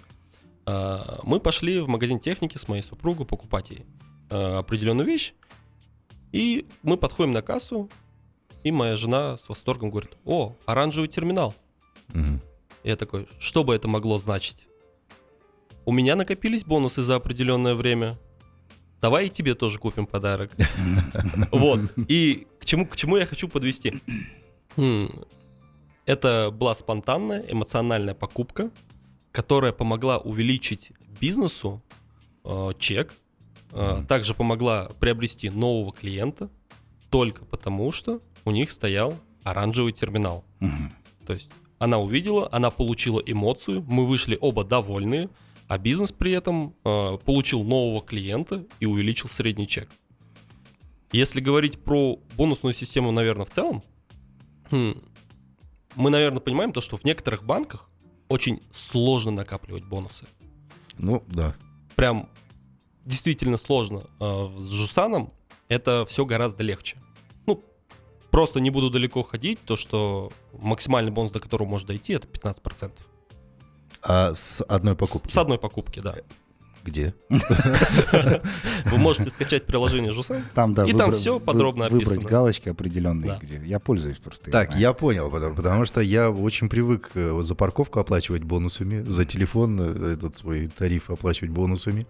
А, 0.66 1.20
Мы 1.22 1.38
пошли 1.38 1.80
в 1.80 1.88
магазин 1.88 2.18
техники 2.18 2.58
с 2.58 2.66
моей 2.66 2.82
супругой 2.82 3.24
покупать 3.26 3.70
ей 3.70 3.86
э, 4.30 4.36
определенную 4.58 5.06
вещь, 5.06 5.34
и 6.32 6.66
мы 6.82 6.96
подходим 6.96 7.32
на 7.32 7.40
кассу, 7.42 7.88
и 8.64 8.72
моя 8.72 8.96
жена 8.96 9.36
с 9.36 9.48
восторгом 9.48 9.90
говорит, 9.90 10.16
о, 10.24 10.56
оранжевый 10.66 11.08
терминал. 11.08 11.54
Мгм. 12.08 12.40
Я 12.84 12.96
такой, 12.96 13.28
что 13.38 13.64
бы 13.64 13.74
это 13.74 13.86
могло 13.88 14.18
значить? 14.18 14.66
У 15.84 15.92
меня 15.92 16.16
накопились 16.16 16.64
бонусы 16.64 17.02
за 17.02 17.16
определенное 17.16 17.74
время. 17.74 18.18
Давай 19.00 19.26
и 19.26 19.30
тебе 19.30 19.54
тоже 19.54 19.78
купим 19.78 20.06
подарок. 20.06 20.50
Вот. 21.52 21.80
И 22.08 22.46
к 22.60 22.64
чему, 22.64 22.86
к 22.86 22.96
чему 22.96 23.16
я 23.16 23.26
хочу 23.26 23.48
подвести? 23.48 24.00
М, 24.76 25.10
Это 26.06 26.50
была 26.52 26.74
спонтанная, 26.74 27.44
эмоциональная 27.48 28.14
покупка, 28.14 28.70
которая 29.32 29.72
помогла 29.72 30.18
увеличить 30.18 30.92
бизнесу 31.20 31.82
э, 32.44 32.70
чек, 32.78 33.14
э, 33.72 34.02
также 34.08 34.34
помогла 34.34 34.90
приобрести 35.00 35.50
нового 35.50 35.92
клиента, 35.92 36.48
только 37.10 37.44
потому 37.44 37.92
что 37.92 38.20
у 38.44 38.50
них 38.50 38.70
стоял 38.70 39.14
оранжевый 39.44 39.92
терминал. 39.92 40.44
Мгм. 40.60 40.92
То 41.26 41.34
есть 41.34 41.50
она 41.78 41.98
увидела, 41.98 42.48
она 42.52 42.70
получила 42.70 43.20
эмоцию, 43.24 43.84
мы 43.86 44.06
вышли 44.06 44.36
оба 44.40 44.64
довольные, 44.64 45.28
а 45.68 45.78
бизнес 45.78 46.12
при 46.12 46.32
этом 46.32 46.74
э, 46.84 47.18
получил 47.24 47.62
нового 47.62 48.02
клиента 48.02 48.64
и 48.80 48.86
увеличил 48.86 49.28
средний 49.28 49.68
чек. 49.68 49.88
Если 51.12 51.40
говорить 51.40 51.78
про 51.82 52.18
бонусную 52.36 52.72
систему, 52.72 53.12
наверное, 53.12 53.44
в 53.44 53.50
целом, 53.50 53.82
хм, 54.70 54.94
мы, 55.94 56.10
наверное, 56.10 56.40
понимаем 56.40 56.72
то, 56.72 56.80
что 56.80 56.96
в 56.96 57.04
некоторых 57.04 57.44
банках 57.44 57.88
очень 58.28 58.60
сложно 58.70 59.30
накапливать 59.30 59.84
бонусы. 59.84 60.26
Ну, 60.98 61.22
да. 61.28 61.54
Прям 61.96 62.28
действительно 63.04 63.56
сложно. 63.56 64.04
А 64.20 64.54
С 64.58 64.70
Жусаном 64.70 65.32
это 65.68 66.06
все 66.08 66.24
гораздо 66.24 66.62
легче. 66.62 66.98
Ну, 67.46 67.62
просто 68.30 68.60
не 68.60 68.70
буду 68.70 68.90
далеко 68.90 69.22
ходить, 69.22 69.58
то, 69.64 69.76
что 69.76 70.32
максимальный 70.52 71.10
бонус, 71.10 71.32
до 71.32 71.40
которого 71.40 71.68
можно 71.68 71.88
дойти, 71.88 72.14
это 72.14 72.26
15%. 72.26 72.92
А 74.02 74.32
с 74.34 74.62
одной 74.68 74.94
покупки 74.96 75.28
С, 75.30 75.34
с 75.34 75.38
одной 75.38 75.58
покупки, 75.58 76.00
да. 76.00 76.14
где? 76.84 77.14
Вы 78.86 78.98
можете 78.98 79.30
скачать 79.30 79.66
приложение 79.66 80.12
Жусан. 80.12 80.42
Там, 80.54 80.74
да, 80.74 80.84
И 80.86 80.92
там 80.92 81.10
выбра- 81.10 81.16
всё 81.16 81.34
вы- 81.34 81.40
подробно 81.40 81.88
Выбрать 81.88 82.08
описано. 82.08 82.28
галочки 82.28 82.68
определенные, 82.68 83.32
Да. 83.32 83.38
где 83.40 83.60
я 83.64 83.78
пользуюсь 83.78 84.18
просто. 84.18 84.50
Так, 84.50 84.74
я 84.76 84.92
понял, 84.92 85.30
потому, 85.30 85.54
потому 85.54 85.84
что 85.84 86.00
я 86.00 86.30
очень 86.30 86.68
привык 86.68 87.10
э, 87.14 87.38
за 87.42 87.54
парковку 87.54 87.98
оплачивать 88.00 88.44
бонусами, 88.44 89.02
за 89.02 89.24
телефон 89.24 89.78
э, 89.80 90.12
этот 90.14 90.34
свой 90.36 90.68
тариф 90.68 91.10
оплачивать 91.10 91.50
бонусами. 91.50 92.06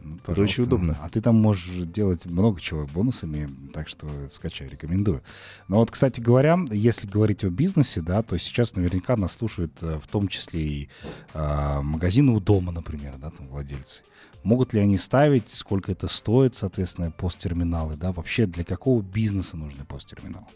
Ну, 0.00 0.18
Это 0.26 0.40
очень 0.40 0.64
удобно. 0.64 0.98
А 1.02 1.08
ты 1.08 1.20
там 1.20 1.36
можешь 1.36 1.86
делать 1.86 2.24
много 2.26 2.60
чего 2.60 2.86
бонусами, 2.86 3.48
так 3.72 3.88
что 3.88 4.08
скачай, 4.32 4.68
рекомендую. 4.68 5.22
Но 5.68 5.78
вот, 5.78 5.90
кстати 5.90 6.20
говоря, 6.20 6.58
если 6.70 7.06
говорить 7.06 7.44
о 7.44 7.50
бизнесе, 7.50 8.00
да, 8.00 8.22
то 8.22 8.38
сейчас 8.38 8.76
наверняка 8.76 9.16
нас 9.16 9.32
слушают 9.32 9.72
э, 9.80 9.98
в 10.02 10.06
том 10.06 10.28
числе 10.28 10.60
и 10.60 10.88
а, 11.34 11.82
магазины 11.82 12.32
у 12.32 12.40
дома, 12.40 12.72
например, 12.72 13.14
да, 13.18 13.30
там 13.30 13.48
владельцы. 13.48 14.02
Могут 14.42 14.72
ли 14.72 14.80
они 14.80 14.96
ставить, 14.98 15.50
сколько 15.50 15.90
это 15.90 16.06
стоит, 16.06 16.54
соответственно, 16.54 17.10
посттерминалы, 17.10 17.96
да? 17.96 18.12
Вообще 18.12 18.46
для 18.46 18.64
какого 18.64 19.02
бизнеса 19.02 19.56
нужны 19.56 19.84
посттерминалы? 19.84 20.46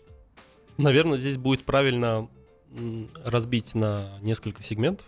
Наверное, 0.78 1.18
здесь 1.18 1.36
будет 1.36 1.64
правильно 1.64 2.28
разбить 3.24 3.74
на 3.74 4.18
несколько 4.20 4.62
сегментов 4.62 5.06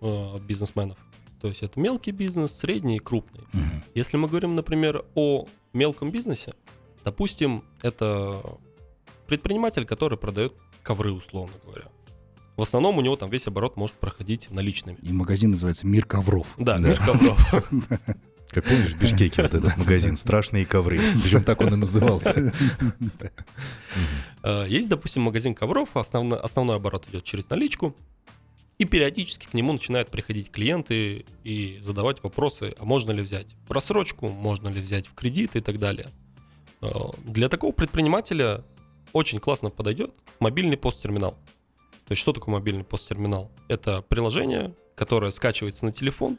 э, 0.00 0.38
бизнесменов. 0.40 0.98
То 1.40 1.48
есть 1.48 1.62
это 1.62 1.80
мелкий 1.80 2.10
бизнес, 2.10 2.52
средний 2.52 2.96
и 2.96 2.98
крупный. 2.98 3.44
Мгм. 3.52 3.82
Если 3.94 4.16
мы 4.16 4.28
говорим, 4.28 4.54
например, 4.54 5.04
о 5.14 5.46
мелком 5.72 6.10
бизнесе, 6.10 6.54
допустим, 7.04 7.64
это 7.82 8.42
предприниматель, 9.26 9.86
который 9.86 10.18
продает 10.18 10.52
ковры, 10.82 11.12
условно 11.12 11.54
говоря. 11.64 11.86
В 12.56 12.62
основном 12.62 12.98
у 12.98 13.00
него 13.00 13.16
там 13.16 13.30
весь 13.30 13.46
оборот 13.46 13.76
может 13.76 13.96
проходить 13.96 14.50
наличными. 14.50 14.98
И 15.02 15.12
магазин 15.12 15.52
называется 15.52 15.86
«Мир 15.86 16.04
ковров». 16.04 16.54
Да, 16.58 16.76
мир 16.76 16.98
ковров. 16.98 17.54
Как 18.50 18.64
помнишь, 18.64 18.92
в 18.92 18.98
Бишкеке 18.98 19.42
вот 19.42 19.54
этот 19.54 19.76
магазин 19.76 20.16
«Страшные 20.16 20.66
ковры». 20.66 21.00
Причем 21.22 21.42
так 21.44 21.60
он 21.62 21.72
и 21.72 21.76
назывался. 21.76 22.52
Э, 24.42 24.64
Есть, 24.68 24.88
допустим, 24.88 25.22
магазин 25.22 25.54
ковров, 25.54 25.90
основно- 25.96 26.38
основной 26.40 26.76
оборот 26.76 27.06
идет 27.10 27.24
через 27.24 27.50
наличку, 27.50 27.94
и 28.80 28.86
периодически 28.86 29.44
к 29.44 29.52
нему 29.52 29.74
начинают 29.74 30.08
приходить 30.10 30.50
клиенты 30.50 31.26
и 31.44 31.78
задавать 31.82 32.22
вопросы, 32.22 32.74
а 32.78 32.84
можно 32.86 33.10
ли 33.10 33.20
взять 33.20 33.48
в 33.68 33.72
рассрочку, 33.72 34.28
можно 34.28 34.70
ли 34.70 34.80
взять 34.80 35.06
в 35.06 35.12
кредит 35.12 35.54
и 35.54 35.60
так 35.60 35.78
далее. 35.78 36.08
Э, 36.80 36.88
Для 37.18 37.50
такого 37.50 37.72
предпринимателя 37.72 38.64
очень 39.12 39.38
классно 39.38 39.68
подойдет 39.68 40.14
мобильный 40.38 40.78
посттерминал. 40.78 41.32
То 42.06 42.12
есть 42.12 42.22
что 42.22 42.32
такое 42.32 42.54
мобильный 42.54 42.82
посттерминал? 42.82 43.52
Это 43.68 44.00
приложение, 44.00 44.74
которое 44.94 45.30
скачивается 45.30 45.84
на 45.84 45.92
телефон, 45.92 46.38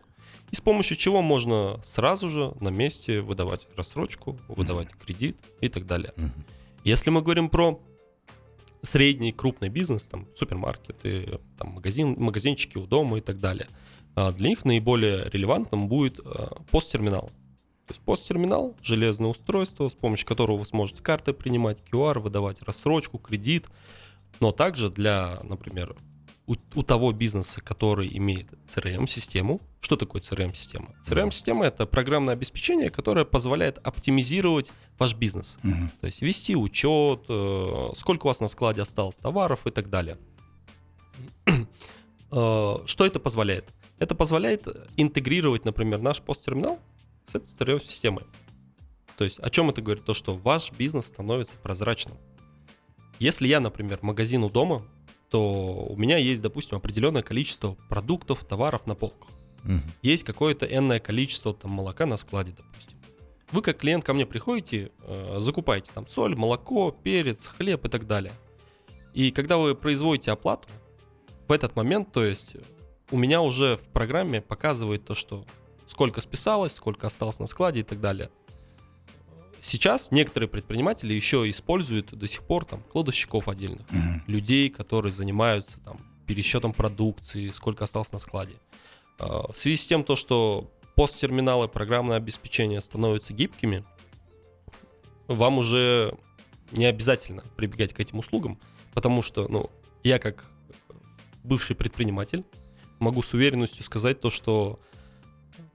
и 0.49 0.55
с 0.55 0.61
помощью 0.61 0.97
чего 0.97 1.21
можно 1.21 1.79
сразу 1.83 2.27
же 2.27 2.55
на 2.59 2.69
месте 2.69 3.21
выдавать 3.21 3.67
рассрочку, 3.75 4.39
выдавать 4.47 4.89
кредит 4.95 5.37
и 5.61 5.69
так 5.69 5.85
далее. 5.85 6.11
Если 6.83 7.11
мы 7.11 7.21
говорим 7.21 7.49
про 7.49 7.79
средний 8.81 9.31
крупный 9.31 9.69
бизнес, 9.69 10.03
там 10.03 10.27
супермаркеты, 10.35 11.39
там 11.57 11.69
магазин, 11.69 12.15
магазинчики 12.17 12.77
у 12.77 12.85
дома 12.85 13.17
и 13.17 13.21
так 13.21 13.39
далее, 13.39 13.67
а, 14.15 14.31
для 14.31 14.49
них 14.49 14.65
наиболее 14.65 15.29
релевантным 15.29 15.87
будет 15.87 16.19
а, 16.19 16.55
посттерминал. 16.71 17.31
То 17.87 17.93
есть 17.93 18.01
посттерминал, 18.01 18.75
железное 18.81 19.29
устройство, 19.29 19.89
с 19.89 19.93
помощью 19.93 20.27
которого 20.27 20.57
вы 20.57 20.65
сможете 20.65 21.03
карты 21.03 21.33
принимать, 21.33 21.79
QR, 21.91 22.19
выдавать 22.19 22.61
рассрочку, 22.61 23.17
кредит, 23.17 23.67
но 24.39 24.51
также 24.51 24.89
для, 24.89 25.39
например, 25.43 25.95
у, 26.51 26.79
у 26.79 26.83
того 26.83 27.13
бизнеса, 27.13 27.61
который 27.61 28.09
имеет 28.17 28.47
CRM-систему. 28.67 29.61
Что 29.79 29.95
такое 29.95 30.21
CRM-система? 30.21 30.93
CRM-система— 31.01 31.65
это 31.65 31.85
программное 31.85 32.33
обеспечение, 32.33 32.89
которое 32.89 33.23
позволяет 33.23 33.77
оптимизировать 33.77 34.71
ваш 34.99 35.15
бизнес. 35.15 35.57
Мгм. 35.63 35.91
То 36.01 36.07
есть 36.07 36.21
вести 36.21 36.55
учет, 36.55 37.23
э, 37.29 37.89
сколько 37.95 38.25
у 38.25 38.27
вас 38.27 38.41
на 38.41 38.49
складе 38.49 38.81
осталось 38.81 39.15
товаров 39.15 39.65
и 39.65 39.71
так 39.71 39.89
далее. 39.89 40.17
Э, 42.33 42.77
Что 42.85 43.05
это 43.05 43.19
позволяет? 43.19 43.73
Это 43.99 44.15
позволяет 44.15 44.65
интегрировать, 44.95 45.65
например, 45.65 45.99
наш 45.99 46.21
посттерминал 46.21 46.79
с 47.25 47.35
этой 47.35 47.47
CRM-системой. 47.47 48.23
То 49.17 49.25
есть 49.25 49.37
о 49.39 49.49
чем 49.49 49.69
это 49.69 49.81
говорит? 49.81 50.05
То, 50.05 50.13
что 50.13 50.33
ваш 50.37 50.71
бизнес 50.71 51.07
становится 51.07 51.57
прозрачным. 51.57 52.17
Если 53.19 53.49
я, 53.49 53.59
например, 53.59 53.99
магазин 54.01 54.45
у 54.45 54.49
дома, 54.49 54.85
то 55.31 55.87
у 55.89 55.95
меня 55.95 56.17
есть, 56.17 56.41
допустим, 56.41 56.77
определенное 56.77 57.23
количество 57.23 57.75
продуктов, 57.89 58.43
товаров 58.43 58.85
на 58.85 58.95
полках 58.95 59.29
Мгм. 59.63 59.83
есть 60.01 60.23
какое-то 60.23 60.65
энное 60.65 60.99
количество 60.99 61.53
там 61.53 61.71
молока 61.71 62.05
на 62.05 62.17
складе, 62.17 62.51
допустим. 62.51 62.97
Вы 63.51 63.61
как 63.61 63.77
клиент 63.77 64.03
ко 64.03 64.13
мне 64.13 64.25
приходите, 64.25 64.91
э, 65.03 65.37
закупаете 65.39 65.91
там 65.93 66.05
соль, 66.05 66.35
молоко, 66.35 66.91
перец, 66.91 67.47
хлеб 67.47 67.85
и 67.85 67.89
так 67.89 68.07
далее. 68.07 68.33
И 69.13 69.31
когда 69.31 69.57
вы 69.57 69.73
производите 69.75 70.31
оплату, 70.31 70.67
в 71.47 71.51
этот 71.51 71.75
момент, 71.75 72.11
то 72.11 72.23
есть 72.23 72.55
у 73.09 73.17
меня 73.17 73.41
уже 73.41 73.77
в 73.77 73.89
программе 73.89 74.41
показывает 74.41 75.05
то, 75.05 75.13
что 75.15 75.45
сколько 75.85 76.21
списалось, 76.21 76.73
сколько 76.73 77.07
осталось 77.07 77.39
на 77.39 77.47
складе 77.47 77.81
и 77.81 77.83
так 77.83 77.99
далее. 77.99 78.29
Сейчас 79.61 80.09
некоторые 80.11 80.49
предприниматели 80.49 81.13
еще 81.13 81.47
используют 81.49 82.11
до 82.17 82.27
сих 82.27 82.41
пор 82.43 82.65
там 82.65 82.81
кладовщиков 82.91 83.47
отдельных 83.47 83.89
Мгм. 83.91 84.23
людей, 84.27 84.69
которые 84.69 85.11
занимаются 85.13 85.79
там 85.81 85.99
пересчетом 86.25 86.73
продукции, 86.73 87.49
сколько 87.51 87.83
осталось 87.83 88.11
на 88.11 88.19
складе. 88.19 88.55
А, 89.19 89.51
В 89.51 89.55
связи 89.57 89.77
с 89.77 89.85
тем, 89.87 90.03
то, 90.03 90.15
что 90.15 90.71
посттерминалы, 90.95 91.67
программное 91.67 92.17
обеспечение 92.17 92.81
становятся 92.81 93.33
гибкими, 93.33 93.83
вам 95.27 95.59
уже 95.59 96.17
не 96.71 96.85
обязательно 96.85 97.43
прибегать 97.55 97.93
к 97.93 97.99
этим 97.99 98.19
услугам, 98.19 98.59
потому 98.93 99.21
что, 99.21 99.47
ну, 99.47 99.69
я 100.03 100.17
как 100.19 100.45
бывший 101.43 101.75
предприниматель 101.75 102.43
могу 102.99 103.21
с 103.21 103.33
уверенностью 103.33 103.83
сказать 103.83 104.19
то, 104.21 104.29
что 104.29 104.79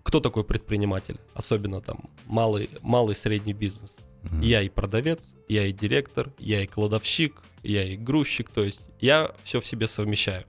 кто 0.07 0.21
такой 0.21 0.45
предприниматель, 0.45 1.19
особенно 1.35 1.81
там 1.81 2.09
малый, 2.27 2.71
малый 2.81 3.17
средний 3.17 3.55
бизнес. 3.55 3.97
Мгм. 4.23 4.41
Я 4.41 4.63
и 4.63 4.69
продавец, 4.69 5.35
я 5.49 5.67
и 5.67 5.73
директор, 5.73 6.33
я 6.39 6.63
и 6.63 6.67
кладовщик, 6.69 7.43
я 7.65 7.83
и 7.83 7.97
грузчик, 7.97 8.49
то 8.49 8.63
есть 8.63 8.83
я 9.01 9.33
все 9.43 9.61
в 9.61 9.67
себе 9.67 9.89
совмещаю. 9.89 10.45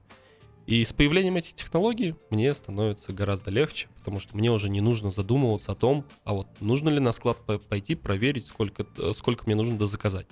И 0.66 0.84
с 0.84 0.92
появлением 0.92 1.36
этих 1.36 1.54
технологий 1.54 2.14
мне 2.30 2.54
становится 2.54 3.12
гораздо 3.12 3.50
легче, 3.50 3.88
потому 3.98 4.20
что 4.20 4.36
мне 4.36 4.52
уже 4.52 4.70
не 4.70 4.80
нужно 4.80 5.10
задумываться 5.10 5.72
о 5.72 5.74
том, 5.74 6.04
а 6.22 6.34
вот 6.34 6.46
нужно 6.60 6.90
ли 6.90 7.00
на 7.00 7.10
склад 7.10 7.38
по- 7.44 7.58
пойти 7.58 7.96
проверить, 7.96 8.46
сколько, 8.46 8.86
э, 8.96 9.10
сколько 9.12 9.42
мне 9.46 9.56
нужно 9.56 9.76
дозаказать. 9.76 10.28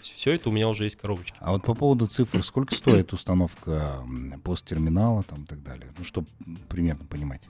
Все 0.00 0.32
это 0.32 0.48
у 0.48 0.52
меня 0.52 0.70
уже 0.70 0.84
есть 0.84 0.96
коробочка. 0.96 1.36
А 1.40 1.52
вот 1.52 1.64
по 1.64 1.74
поводу 1.74 2.06
цифр, 2.06 2.42
сколько 2.42 2.74
стоит 2.74 3.12
установка 3.12 4.02
посттерминала 4.42 5.22
там 5.22 5.42
и 5.42 5.46
так 5.46 5.62
далее? 5.62 5.92
Ну, 5.98 6.04
чтобы 6.04 6.28
примерно 6.70 7.04
понимать. 7.04 7.42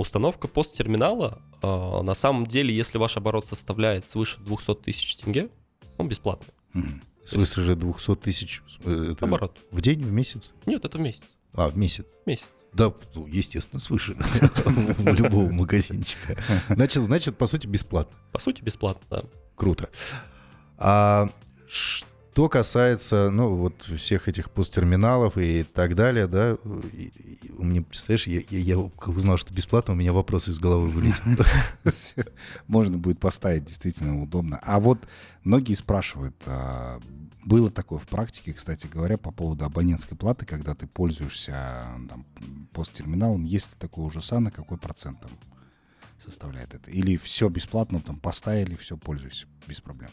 Установка 0.00 0.48
посттерминала, 0.48 1.42
э, 1.60 1.66
на 2.02 2.14
самом 2.14 2.46
деле, 2.46 2.74
если 2.74 2.96
ваш 2.96 3.18
оборот 3.18 3.44
составляет 3.44 4.08
свыше 4.08 4.40
200 4.40 4.76
тысяч 4.76 5.16
тенге, 5.16 5.50
он 5.98 6.08
бесплатный. 6.08 6.54
Мгм. 6.72 7.02
Свыше 7.26 7.60
же 7.60 7.76
200 7.76 8.16
тысяч 8.16 8.62
э, 8.82 9.12
это 9.12 9.26
Оборот. 9.26 9.58
в 9.70 9.82
день, 9.82 10.02
в 10.02 10.10
месяц? 10.10 10.52
Нет, 10.64 10.86
это 10.86 10.96
в 10.96 11.02
месяц. 11.02 11.20
А, 11.52 11.68
в 11.68 11.76
месяц. 11.76 12.06
Месяц. 12.24 12.46
Да, 12.72 12.94
ну, 13.14 13.26
естественно, 13.26 13.78
свыше 13.78 14.16
любого 15.00 15.52
магазинчика. 15.52 16.42
Значит, 16.70 17.02
значит, 17.02 17.36
по 17.36 17.44
сути, 17.44 17.66
бесплатно. 17.66 18.16
По 18.32 18.38
сути, 18.38 18.62
бесплатно, 18.62 19.06
да. 19.10 19.22
Круто. 19.54 19.90
А 20.78 21.28
что 22.40 22.48
касается, 22.48 23.28
ну, 23.28 23.54
вот 23.54 23.82
всех 23.82 24.26
этих 24.26 24.50
посттерминалов 24.50 25.36
и 25.36 25.62
так 25.62 25.94
далее, 25.94 26.26
да, 26.26 26.56
у 26.64 27.62
меня, 27.62 27.82
представляешь, 27.82 28.26
я, 28.26 28.40
я, 28.48 28.76
я 28.76 28.78
узнал, 28.78 29.36
что 29.36 29.52
бесплатно, 29.52 29.92
у 29.92 29.96
меня 29.98 30.14
вопрос 30.14 30.48
из 30.48 30.58
головы 30.58 30.88
вылетел. 30.88 31.44
Можно 32.66 32.96
будет 32.96 33.20
поставить, 33.20 33.66
действительно 33.66 34.22
удобно. 34.22 34.58
А 34.62 34.80
вот 34.80 35.06
многие 35.44 35.74
спрашивают, 35.74 36.34
а, 36.46 36.98
было 37.44 37.70
такое 37.70 37.98
в 37.98 38.08
практике, 38.08 38.54
кстати 38.54 38.86
говоря, 38.86 39.18
по 39.18 39.32
поводу 39.32 39.66
абонентской 39.66 40.16
платы, 40.16 40.46
когда 40.46 40.74
ты 40.74 40.86
пользуешься 40.86 41.84
там, 42.08 42.24
посттерминалом, 42.72 43.44
есть 43.44 43.72
ли 43.72 43.76
такое 43.78 44.06
уже 44.06 44.22
САНа, 44.22 44.50
какой 44.50 44.78
процент 44.78 45.20
там 45.20 45.32
составляет 46.16 46.72
это? 46.72 46.90
Или 46.90 47.18
все 47.18 47.50
бесплатно, 47.50 48.00
там 48.00 48.18
поставили, 48.18 48.76
все 48.76 48.96
пользуйся 48.96 49.46
без 49.66 49.82
проблем? 49.82 50.08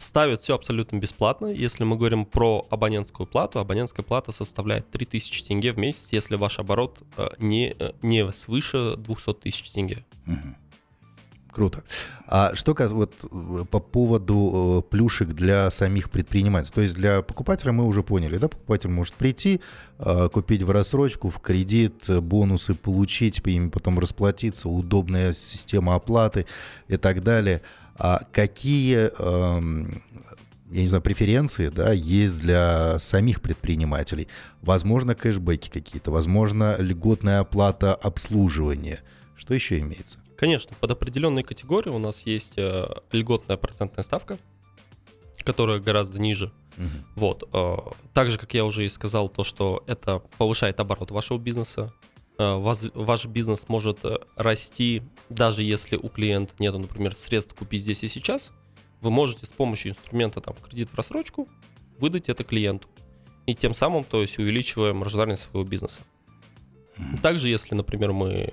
Ставят 0.00 0.40
все 0.40 0.54
абсолютно 0.54 0.96
бесплатно. 0.96 1.48
Если 1.48 1.84
мы 1.84 1.96
говорим 1.96 2.24
про 2.24 2.66
абонентскую 2.70 3.26
плату, 3.26 3.58
абонентская 3.58 4.02
плата 4.02 4.32
составляет 4.32 4.90
3000 4.90 5.44
тенге 5.44 5.72
в 5.72 5.76
месяц, 5.76 6.08
если 6.10 6.36
ваш 6.36 6.58
оборот 6.58 7.02
э, 7.18 7.28
не, 7.38 7.76
э, 7.78 7.92
не 8.00 8.32
свыше 8.32 8.94
200 8.96 9.34
тысяч 9.34 9.70
тенге. 9.70 10.06
Круто. 11.52 11.82
А 12.26 12.54
что 12.54 12.74
вот 12.92 13.12
э, 13.30 13.64
по 13.70 13.78
поводу 13.78 14.86
плюшек 14.88 15.28
для 15.28 15.68
самих 15.68 16.08
предпринимателей? 16.08 16.72
То 16.74 16.80
есть 16.80 16.94
для 16.94 17.20
покупателя 17.20 17.72
мы 17.72 17.84
уже 17.84 18.02
поняли, 18.02 18.38
да, 18.38 18.48
покупатель 18.48 18.88
может 18.88 19.12
прийти, 19.14 19.60
купить 20.32 20.62
в 20.62 20.70
рассрочку, 20.70 21.28
в 21.28 21.40
кредит, 21.40 22.08
бонусы 22.08 22.72
получить, 22.72 23.42
ими 23.46 23.68
потом 23.68 23.98
расплатиться, 23.98 24.70
удобная 24.70 25.32
система 25.32 25.94
оплаты 25.94 26.46
и 26.88 26.96
так 26.96 27.22
далее. 27.22 27.60
А 28.02 28.22
какие, 28.32 29.10
эм, 29.18 30.02
я 30.70 30.80
не 30.80 30.88
знаю, 30.88 31.02
преференции, 31.02 31.68
да, 31.68 31.92
есть 31.92 32.40
для 32.40 32.98
самих 32.98 33.42
предпринимателей? 33.42 34.26
Возможно, 34.62 35.14
кэшбэки 35.14 35.68
какие-то, 35.68 36.10
возможно, 36.10 36.76
льготная 36.78 37.40
оплата 37.40 37.94
обслуживания. 37.94 39.02
Что 39.36 39.52
еще 39.52 39.78
имеется? 39.80 40.18
Конечно, 40.36 40.74
под 40.80 40.92
определенные 40.92 41.44
категории 41.44 41.90
у 41.90 41.98
нас 41.98 42.22
есть 42.22 42.54
э, 42.56 42.86
льготная 43.12 43.58
процентная 43.58 44.02
ставка, 44.02 44.38
которая 45.44 45.78
гораздо 45.78 46.18
ниже. 46.18 46.52
Мгм. 46.78 47.04
Вот. 47.16 47.46
э, 47.52 47.76
Так 48.14 48.30
же, 48.30 48.38
как 48.38 48.54
я 48.54 48.64
уже 48.64 48.86
и 48.86 48.88
сказал, 48.88 49.28
то, 49.28 49.44
что 49.44 49.84
это 49.86 50.20
повышает 50.38 50.80
оборот 50.80 51.10
вашего 51.10 51.36
бизнеса. 51.36 51.92
Э, 52.40 52.56
ваз- 52.58 52.90
Ваш 52.94 53.26
бизнес 53.26 53.68
может 53.68 54.02
э, 54.06 54.18
расти, 54.34 55.02
даже 55.28 55.62
если 55.62 55.96
у 55.96 56.08
клиента 56.08 56.54
нет, 56.58 56.72
например, 56.72 57.14
средств 57.14 57.54
купить 57.54 57.82
здесь 57.82 58.02
и 58.02 58.08
сейчас. 58.08 58.50
Вы 59.02 59.10
можете 59.10 59.44
с 59.44 59.50
помощью 59.50 59.90
инструмента 59.90 60.40
там, 60.40 60.54
в 60.54 60.62
кредит 60.62 60.88
в 60.88 60.94
рассрочку 60.94 61.48
выдать 61.98 62.30
это 62.30 62.42
клиенту. 62.42 62.88
И 63.44 63.54
тем 63.54 63.74
самым, 63.74 64.04
то 64.04 64.22
есть, 64.22 64.38
увеличивая 64.38 64.94
маржинальность 64.94 65.42
своего 65.42 65.68
бизнеса. 65.68 66.00
Также, 67.22 67.50
если, 67.50 67.74
например, 67.74 68.12
мы 68.12 68.48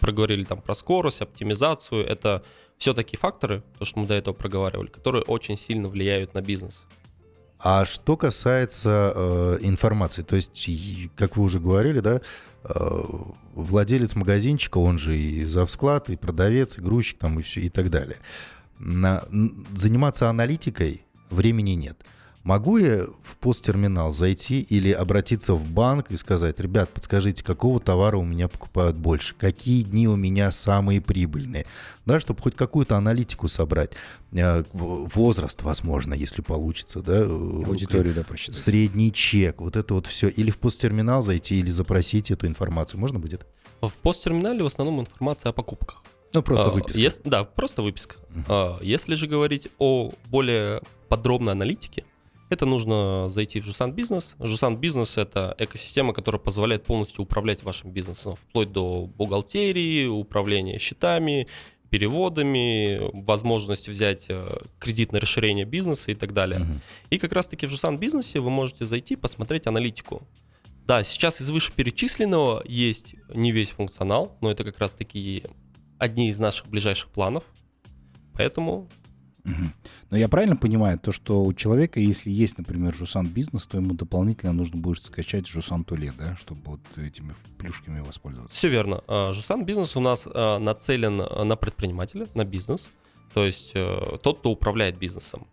проговорили 0.00 0.44
там 0.44 0.62
про 0.62 0.74
скорость, 0.74 1.20
оптимизацию, 1.20 2.06
это 2.06 2.42
все 2.78 2.94
такие 2.94 3.18
факторы, 3.18 3.62
то, 3.78 3.84
что 3.84 3.98
мы 4.00 4.06
до 4.06 4.14
этого 4.14 4.32
проговаривали, 4.32 4.88
которые 4.88 5.22
очень 5.24 5.58
сильно 5.58 5.88
влияют 5.90 6.32
на 6.32 6.40
бизнес. 6.40 6.86
А 7.60 7.84
что 7.84 8.16
касается 8.16 9.12
э, 9.14 9.58
информации, 9.62 10.22
то 10.22 10.36
есть, 10.36 10.68
как 11.16 11.36
вы 11.36 11.44
уже 11.44 11.58
говорили, 11.58 12.00
да, 12.00 12.20
э, 12.64 13.00
владелец 13.54 14.14
магазинчика, 14.14 14.78
он 14.78 14.98
же 14.98 15.18
и 15.18 15.44
завсклад, 15.44 16.08
и 16.08 16.16
продавец, 16.16 16.78
и 16.78 16.80
грузчик 16.80 17.18
там, 17.18 17.38
и, 17.40 17.42
все, 17.42 17.62
и 17.62 17.68
так 17.68 17.90
далее. 17.90 18.18
На- 18.78 19.24
заниматься 19.74 20.28
аналитикой 20.28 21.04
времени 21.30 21.72
нет. 21.72 22.00
Могу 22.48 22.78
я 22.78 23.04
в 23.22 23.36
посттерминал 23.36 24.10
зайти 24.10 24.62
или 24.62 24.90
обратиться 24.90 25.52
в 25.52 25.66
банк 25.66 26.10
и 26.10 26.16
сказать, 26.16 26.58
ребят, 26.60 26.88
подскажите, 26.88 27.44
какого 27.44 27.78
товара 27.78 28.16
у 28.16 28.24
меня 28.24 28.48
покупают 28.48 28.96
больше, 28.96 29.34
какие 29.34 29.82
дни 29.82 30.08
у 30.08 30.16
меня 30.16 30.50
самые 30.50 31.02
прибыльные, 31.02 31.66
да, 32.06 32.18
чтобы 32.20 32.40
хоть 32.40 32.56
какую-то 32.56 32.96
аналитику 32.96 33.48
собрать, 33.48 33.90
Э, 34.32 34.64
возраст, 34.72 35.62
возможно, 35.62 36.14
если 36.14 36.40
получится, 36.40 37.00
да, 37.00 37.18
э, 37.18 37.24
Аудиторию, 37.26 38.14
да, 38.14 38.22
просчитать. 38.24 38.56
средний 38.56 39.12
чек, 39.12 39.60
вот 39.60 39.76
это 39.76 39.92
вот 39.92 40.06
все, 40.06 40.28
или 40.28 40.50
в 40.50 40.56
посттерминал 40.56 41.20
зайти, 41.20 41.58
или 41.60 41.68
запросить 41.68 42.30
эту 42.30 42.46
информацию, 42.46 42.98
можно 42.98 43.18
будет? 43.18 43.46
В 43.82 43.92
посттерминале 43.98 44.62
в 44.62 44.66
основном 44.66 45.00
информация 45.00 45.50
о 45.50 45.52
покупках. 45.52 46.02
Ну, 46.32 46.42
просто 46.42 46.68
А, 46.68 46.70
выписка. 46.70 46.98
ес- 47.00 47.20
да, 47.24 47.44
просто 47.44 47.82
выписка. 47.82 48.16
А, 48.48 48.78
Если 48.80 49.16
же 49.16 49.26
говорить 49.26 49.68
о 49.78 50.12
более 50.26 50.80
подробной 51.10 51.52
аналитике, 51.52 52.04
это 52.48 52.66
нужно 52.66 53.28
зайти 53.28 53.60
в 53.60 53.64
Жусан 53.64 53.92
Бизнес. 53.92 54.34
Жусан 54.38 54.76
Бизнес— 54.76 55.16
это 55.18 55.54
экосистема, 55.58 56.12
которая 56.12 56.40
позволяет 56.40 56.84
полностью 56.84 57.22
управлять 57.22 57.62
вашим 57.62 57.90
бизнесом, 57.90 58.36
вплоть 58.36 58.72
до 58.72 59.06
бухгалтерии, 59.06 60.06
управления 60.06 60.78
счетами, 60.78 61.46
переводами, 61.90 63.00
возможность 63.24 63.88
взять 63.88 64.26
э, 64.28 64.58
кредит 64.78 65.12
на 65.12 65.20
расширение 65.20 65.64
бизнеса 65.64 66.10
и 66.10 66.14
так 66.14 66.32
далее. 66.32 66.60
Мгм. 66.60 66.80
И 67.10 67.18
как 67.18 67.32
раз-таки 67.32 67.66
в 67.66 67.70
Жусан 67.70 67.98
Бизнесе 67.98 68.40
вы 68.40 68.50
можете 68.50 68.84
зайти, 68.84 69.16
посмотреть 69.16 69.66
аналитику. 69.66 70.22
Да, 70.86 71.04
сейчас 71.04 71.40
из 71.40 71.50
вышеперечисленного 71.50 72.62
есть 72.66 73.14
не 73.34 73.52
весь 73.52 73.70
функционал, 73.70 74.36
но 74.40 74.50
это 74.50 74.64
как 74.64 74.78
раз-таки 74.78 75.44
одни 75.98 76.28
из 76.28 76.38
наших 76.38 76.68
ближайших 76.68 77.10
планов. 77.10 77.44
Поэтому 78.34 78.88
Мгм. 79.44 79.72
Но 80.10 80.16
я 80.16 80.28
правильно 80.28 80.56
понимаю, 80.56 80.98
то, 80.98 81.12
что 81.12 81.42
у 81.44 81.52
человека, 81.54 82.00
если 82.00 82.30
есть, 82.30 82.58
например, 82.58 82.94
Жусан 82.94 83.26
бизнес, 83.26 83.66
то 83.66 83.76
ему 83.78 83.94
дополнительно 83.94 84.52
нужно 84.52 84.78
будет 84.78 85.04
скачать 85.04 85.46
Жусан 85.46 85.84
Туле, 85.84 86.12
да, 86.18 86.36
чтобы 86.36 86.60
вот 86.64 86.80
этими 86.98 87.34
плюшками 87.58 88.00
воспользоваться. 88.00 88.54
все 88.56 88.68
верно. 88.68 89.02
А, 89.06 89.32
Жусан 89.32 89.64
бизнес 89.64 89.96
у 89.96 90.00
нас 90.00 90.26
а, 90.32 90.58
нацелен 90.58 91.20
а, 91.22 91.44
на 91.44 91.56
предпринимателя, 91.56 92.26
на 92.34 92.44
бизнес, 92.44 92.90
то 93.34 93.44
есть 93.44 93.72
э, 93.74 94.18
тот, 94.22 94.38
кто 94.40 94.50
управляет 94.50 94.98
бизнесом. 94.98 95.46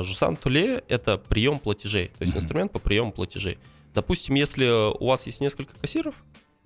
Жусан 0.00 0.36
Туле— 0.36 0.82
это 0.88 1.18
прием 1.18 1.58
платежей, 1.58 2.08
то 2.18 2.22
есть 2.22 2.34
Мгм. 2.34 2.42
инструмент 2.42 2.72
по 2.72 2.78
приему 2.78 3.12
платежей. 3.12 3.58
Допустим, 3.94 4.34
если 4.34 4.66
у 4.98 5.06
вас 5.06 5.26
есть 5.26 5.40
несколько 5.40 5.74
кассиров, 5.78 6.14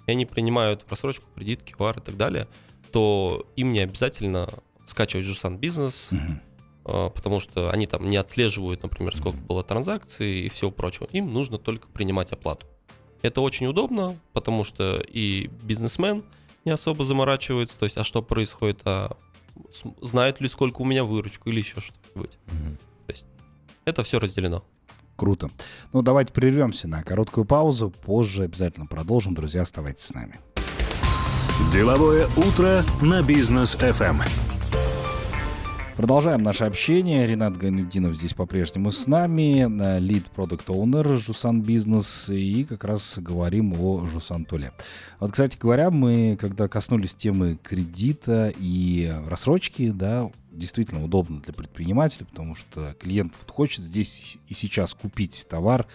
и 0.06 0.12
они 0.12 0.24
принимают 0.24 0.84
просрочку, 0.84 1.26
кредит, 1.34 1.60
QR 1.62 1.98
и 1.98 2.02
так 2.02 2.16
далее, 2.16 2.46
то 2.92 3.46
им 3.56 3.72
не 3.72 3.80
обязательно 3.80 4.48
скачивать 4.84 5.26
Жусан 5.26 5.58
бизнес, 5.58 6.08
Мгм. 6.12 6.40
А, 6.84 7.10
потому 7.10 7.40
что 7.40 7.70
они 7.70 7.86
там 7.86 8.08
не 8.08 8.16
отслеживают, 8.16 8.82
например, 8.82 9.16
сколько 9.16 9.38
было 9.38 9.62
транзакций 9.62 10.40
и 10.40 10.48
всего 10.48 10.70
прочего. 10.70 11.06
Им 11.12 11.32
нужно 11.32 11.58
только 11.58 11.88
принимать 11.88 12.32
оплату. 12.32 12.66
Это 13.22 13.40
очень 13.40 13.66
удобно, 13.66 14.18
потому 14.32 14.64
что 14.64 15.00
и 15.00 15.48
бизнесмен 15.62 16.24
не 16.64 16.72
особо 16.72 17.04
заморачивается, 17.04 17.78
то 17.78 17.84
есть, 17.84 17.96
а 17.96 18.04
что 18.04 18.22
происходит, 18.22 18.80
а 18.84 19.16
знают 20.00 20.40
ли, 20.40 20.48
сколько 20.48 20.82
у 20.82 20.84
меня 20.84 21.04
выручка 21.04 21.50
или 21.50 21.58
еще 21.58 21.80
что-нибудь. 21.80 22.38
Мгм. 22.46 22.78
Это 23.84 24.02
все 24.04 24.20
разделено. 24.20 24.64
Круто. 25.16 25.50
Ну, 25.92 26.02
давайте 26.02 26.32
прервемся 26.32 26.88
на 26.88 27.02
короткую 27.02 27.44
паузу. 27.44 27.90
Позже 27.90 28.44
обязательно 28.44 28.86
продолжим. 28.86 29.34
Друзья, 29.34 29.62
оставайтесь 29.62 30.04
с 30.04 30.14
нами. 30.14 30.40
Деловое 31.72 32.28
утро 32.36 32.84
на 33.00 33.22
бизнес 33.22 33.76
FM. 33.76 34.51
Продолжаем 35.96 36.42
наше 36.42 36.64
общение. 36.64 37.26
Ренат 37.26 37.58
Гайнудинов 37.58 38.14
здесь 38.14 38.32
по-прежнему 38.32 38.90
с 38.90 39.06
нами, 39.06 39.98
лид 39.98 40.30
продукт 40.30 40.68
оунер 40.70 41.18
Жусан 41.18 41.60
Бизнес, 41.60 42.30
и 42.30 42.64
как 42.64 42.84
раз 42.84 43.18
говорим 43.18 43.74
о 43.78 44.06
Жусан 44.06 44.46
Туле. 44.46 44.72
Вот, 45.20 45.32
кстати 45.32 45.58
говоря, 45.58 45.90
мы, 45.90 46.38
когда 46.40 46.66
коснулись 46.66 47.14
темы 47.14 47.58
кредита 47.62 48.52
и 48.58 49.14
рассрочки, 49.26 49.90
да, 49.90 50.30
действительно 50.50 51.04
удобно 51.04 51.40
для 51.40 51.52
предпринимателя, 51.52 52.24
потому 52.24 52.54
что 52.54 52.96
клиент 52.98 53.34
вот 53.40 53.50
хочет 53.50 53.84
здесь 53.84 54.38
и 54.48 54.54
сейчас 54.54 54.94
купить 54.94 55.46
товар, 55.48 55.86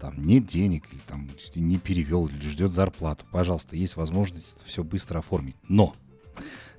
там 0.00 0.14
нет 0.26 0.46
денег, 0.46 0.84
или 0.90 1.00
там 1.06 1.28
не 1.54 1.78
перевел, 1.78 2.26
или 2.26 2.40
ждет 2.40 2.72
зарплату. 2.72 3.26
Пожалуйста, 3.30 3.76
есть 3.76 3.96
возможность 3.96 4.56
все 4.64 4.82
быстро 4.82 5.18
оформить. 5.18 5.56
Но 5.68 5.94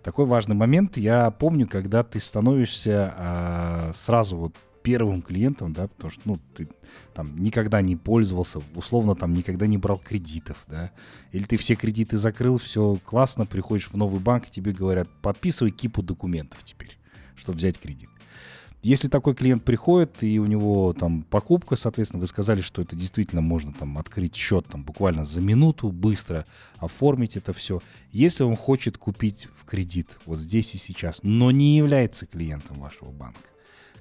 такой 0.03 0.25
важный 0.25 0.55
момент. 0.55 0.97
Я 0.97 1.31
помню, 1.31 1.67
когда 1.67 2.03
ты 2.03 2.19
становишься 2.19 3.13
а, 3.15 3.91
сразу 3.93 4.37
вот 4.37 4.55
первым 4.83 5.21
клиентом, 5.21 5.73
да, 5.73 5.87
потому 5.87 6.11
что, 6.11 6.21
ну, 6.25 6.39
ты 6.53 6.67
там 7.13 7.37
никогда 7.37 7.81
не 7.81 7.95
пользовался, 7.95 8.61
условно, 8.75 9.15
там 9.15 9.33
никогда 9.33 9.65
не 9.65 9.77
брал 9.77 9.97
кредитов, 9.97 10.57
да, 10.67 10.91
или 11.31 11.43
ты 11.43 11.55
все 11.55 11.75
кредиты 11.75 12.17
закрыл, 12.17 12.57
все 12.57 12.99
классно, 13.05 13.45
приходишь 13.45 13.87
в 13.87 13.95
новый 13.95 14.19
банк, 14.19 14.49
тебе 14.49 14.73
говорят, 14.73 15.07
подписывай 15.21 15.71
кипу 15.71 16.03
документов 16.03 16.63
теперь, 16.63 16.97
чтобы 17.35 17.57
взять 17.57 17.79
кредит. 17.79 18.09
Если 18.83 19.07
такой 19.07 19.33
клиент 19.33 19.63
приходит, 19.63 20.23
и 20.25 20.39
у 20.39 20.45
него 20.45 20.93
там 20.93 21.23
покупка, 21.23 21.77
соответственно, 21.77 22.19
вы 22.19 22.27
сказали, 22.27 22.59
что 22.59 22.81
это 22.81 22.97
действительно 22.97 23.41
можно 23.41 23.71
там 23.71 23.97
открыть 23.97 24.35
счет 24.35 24.67
там 24.67 24.83
буквально 24.83 25.23
за 25.23 25.39
минуту, 25.39 25.89
быстро 25.89 26.45
оформить 26.79 27.37
это 27.37 27.53
все. 27.53 27.81
Если 28.11 28.43
он 28.43 28.57
хочет 28.57 28.97
купить 28.97 29.47
в 29.55 29.63
кредит 29.63 30.19
вот 30.25 30.37
здесь 30.37 30.75
и 30.75 30.77
сейчас, 30.77 31.21
но 31.23 31.49
не 31.49 31.77
является 31.77 32.25
клиентом 32.25 32.81
вашего 32.81 33.11
банка, 33.11 33.39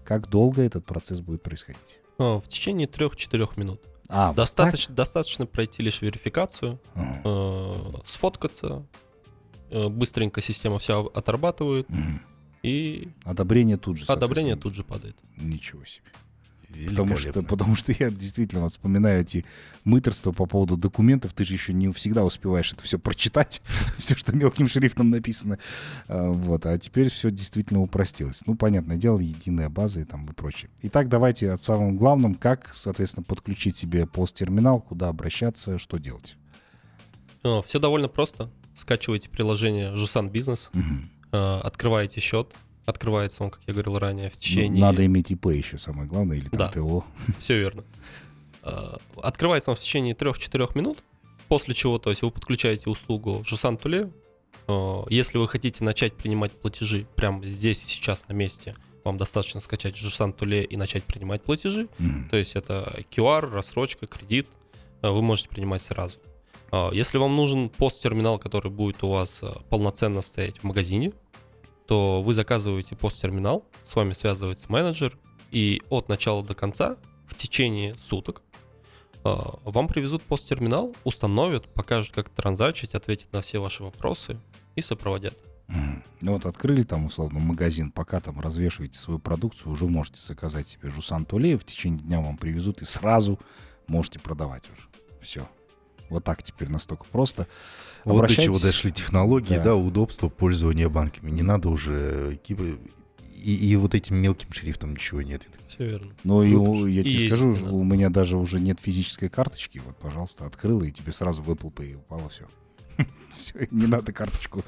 как 0.04 0.28
долго 0.28 0.62
этот 0.62 0.84
процесс 0.84 1.20
будет 1.20 1.44
происходить? 1.44 2.00
А, 2.18 2.40
в 2.40 2.48
течение 2.48 2.88
3-4 2.88 3.50
минут. 3.60 3.80
А, 4.08 4.34
достаточно, 4.34 4.90
вот 4.90 4.96
достаточно 4.96 5.46
пройти 5.46 5.84
лишь 5.84 6.02
верификацию, 6.02 6.80
uh 6.96 7.20
э, 7.24 8.00
сфоткаться, 8.04 8.84
э, 9.70 9.86
быстренько 9.86 10.40
система 10.40 10.80
все 10.80 11.06
отрабатывает. 11.14 11.88
uh 11.88 12.18
и 12.62 13.08
одобрение 13.24 13.76
тут 13.76 13.98
же. 13.98 14.04
Одобрение 14.06 14.56
тут 14.56 14.74
же 14.74 14.84
падает. 14.84 15.16
Ничего 15.36 15.84
себе. 15.84 16.04
Потому 16.88 17.16
что, 17.16 17.42
потому 17.42 17.74
что 17.74 17.92
я 17.92 18.10
действительно 18.10 18.62
вот 18.62 18.72
вспоминаю 18.72 19.20
эти 19.20 19.44
мыторства 19.84 20.32
по 20.32 20.46
поводу 20.46 20.76
документов. 20.76 21.34
Ты 21.34 21.44
же 21.44 21.54
еще 21.54 21.72
не 21.72 21.90
всегда 21.92 22.24
успеваешь 22.24 22.72
это 22.72 22.82
все 22.82 22.98
прочитать, 22.98 23.60
все, 23.98 24.16
что 24.16 24.34
мелким 24.34 24.68
шрифтом 24.68 25.10
написано. 25.10 25.58
А, 26.08 26.30
вот. 26.30 26.64
А 26.66 26.78
теперь 26.78 27.10
все 27.10 27.30
действительно 27.30 27.82
упростилось. 27.82 28.42
Ну, 28.46 28.54
понятное 28.54 28.96
дело, 28.96 29.18
единая 29.18 29.68
база 29.68 30.00
и 30.00 30.04
там 30.04 30.26
и 30.26 30.32
прочее. 30.32 30.70
Итак, 30.82 31.08
давайте 31.08 31.52
от 31.52 31.62
самым 31.62 31.96
главным, 31.96 32.34
как, 32.34 32.70
соответственно, 32.72 33.24
подключить 33.24 33.76
себе 33.76 34.06
посттерминал, 34.06 34.80
куда 34.80 35.08
обращаться, 35.08 35.78
что 35.78 35.98
делать. 35.98 36.36
Все 37.66 37.78
довольно 37.78 38.08
просто. 38.08 38.50
Скачивайте 38.74 39.28
приложение 39.28 39.94
Жусан 39.94 40.30
Бизнес. 40.30 40.70
Угу 40.72 40.82
Э, 40.82 41.11
открываете 41.32 42.20
счет, 42.20 42.54
открывается 42.84 43.44
он, 43.44 43.50
как 43.50 43.60
я 43.66 43.74
говорил 43.74 43.98
ранее, 43.98 44.30
в 44.30 44.36
течение... 44.36 44.80
Ну, 44.80 44.86
надо 44.86 45.04
иметь 45.06 45.30
ИП 45.30 45.46
еще 45.46 45.78
самое 45.78 46.08
главное, 46.08 46.36
или 46.36 46.48
там 46.48 46.58
да, 46.58 46.68
ТО. 46.68 47.04
все 47.38 47.58
верно. 47.58 47.84
Э, 48.62 48.96
открывается 49.22 49.70
он 49.70 49.76
в 49.76 49.80
течение 49.80 50.14
3-4 50.14 50.70
минут, 50.74 51.02
после 51.48 51.74
чего, 51.74 51.98
то 51.98 52.10
есть 52.10 52.22
вы 52.22 52.30
подключаете 52.30 52.90
услугу 52.90 53.42
Жусан 53.46 53.76
Туле. 53.76 54.10
Э, 54.68 55.02
если 55.08 55.38
вы 55.38 55.48
хотите 55.48 55.84
начать 55.84 56.14
принимать 56.14 56.52
платежи 56.52 57.06
прямо 57.16 57.44
здесь 57.44 57.82
и 57.84 57.88
сейчас 57.88 58.26
на 58.28 58.32
месте, 58.32 58.74
вам 59.04 59.18
достаточно 59.18 59.60
скачать 59.60 59.96
Жусан 59.96 60.32
Туле 60.32 60.64
и 60.64 60.76
начать 60.76 61.04
принимать 61.04 61.42
платежи. 61.42 61.88
Mm-hmm. 61.98 62.28
То 62.30 62.36
есть 62.36 62.54
это 62.54 63.02
QR, 63.10 63.50
рассрочка, 63.50 64.06
кредит. 64.06 64.46
Вы 65.02 65.20
можете 65.20 65.48
принимать 65.48 65.82
сразу. 65.82 66.18
Если 66.92 67.18
вам 67.18 67.36
нужен 67.36 67.68
посттерминал, 67.68 68.38
который 68.38 68.70
будет 68.70 69.02
у 69.04 69.08
вас 69.08 69.42
полноценно 69.68 70.22
стоять 70.22 70.58
в 70.58 70.64
магазине, 70.64 71.12
то 71.86 72.22
вы 72.22 72.32
заказываете 72.32 72.96
посттерминал, 72.96 73.66
с 73.82 73.94
вами 73.94 74.14
связывается 74.14 74.72
менеджер, 74.72 75.18
и 75.50 75.82
от 75.90 76.08
начала 76.08 76.42
до 76.42 76.54
конца 76.54 76.96
в 77.26 77.34
течение 77.34 77.94
суток 77.96 78.42
а, 79.24 79.58
вам 79.64 79.86
привезут 79.88 80.22
посттерминал, 80.22 80.94
установят, 81.04 81.72
покажут, 81.72 82.14
как 82.14 82.28
транзачить, 82.30 82.94
ответят 82.94 83.32
на 83.32 83.42
все 83.42 83.60
ваши 83.60 83.82
вопросы 83.82 84.38
и 84.74 84.80
сопроводят. 84.80 85.36
Ну 86.20 86.34
вот 86.34 86.44
открыли 86.44 86.82
там 86.82 87.06
условно 87.06 87.38
магазин, 87.38 87.90
пока 87.90 88.20
там 88.20 88.40
развешиваете 88.40 88.98
свою 88.98 89.18
продукцию, 89.18 89.72
уже 89.72 89.86
можете 89.86 90.20
заказать 90.20 90.68
себе 90.68 90.90
жусан 90.90 91.24
туле, 91.24 91.56
в 91.56 91.64
течение 91.64 92.00
дня 92.00 92.20
вам 92.20 92.36
привезут 92.36 92.82
и 92.82 92.84
сразу 92.84 93.38
можете 93.86 94.18
продавать 94.18 94.64
уже. 94.70 94.88
Все. 95.20 95.48
Вот 96.12 96.24
так 96.24 96.42
теперь 96.42 96.68
настолько 96.68 97.06
просто. 97.10 97.46
Вот 98.04 98.26
до 98.28 98.34
чего 98.34 98.58
дошли 98.58 98.92
технологии, 98.92 99.56
да. 99.56 99.64
да, 99.64 99.76
удобство 99.76 100.28
пользования 100.28 100.88
банками. 100.88 101.30
Не 101.30 101.42
надо 101.42 101.68
уже 101.68 102.38
и, 103.42 103.54
и 103.54 103.76
вот 103.76 103.94
этим 103.94 104.16
мелким 104.16 104.52
шрифтом 104.52 104.92
ничего 104.92 105.22
нет. 105.22 105.46
Все 105.68 105.84
верно. 105.86 106.12
Ну, 106.22 106.42
и, 106.86 106.92
я 106.92 107.02
тебе 107.02 107.28
скажу, 107.28 107.56
у 107.70 107.82
меня 107.84 108.08
даже 108.10 108.36
уже 108.36 108.60
нет 108.60 108.78
физической 108.80 109.28
карточки. 109.28 109.82
Вот, 109.84 109.96
пожалуйста, 109.96 110.46
открыл, 110.46 110.82
и 110.82 110.90
тебе 110.90 111.12
сразу 111.12 111.42
выпал 111.42 111.72
и 111.82 111.94
упало 111.94 112.28
все. 112.28 112.44
Все, 113.42 113.66
не 113.70 113.86
надо 113.86 114.12
карточку. 114.12 114.64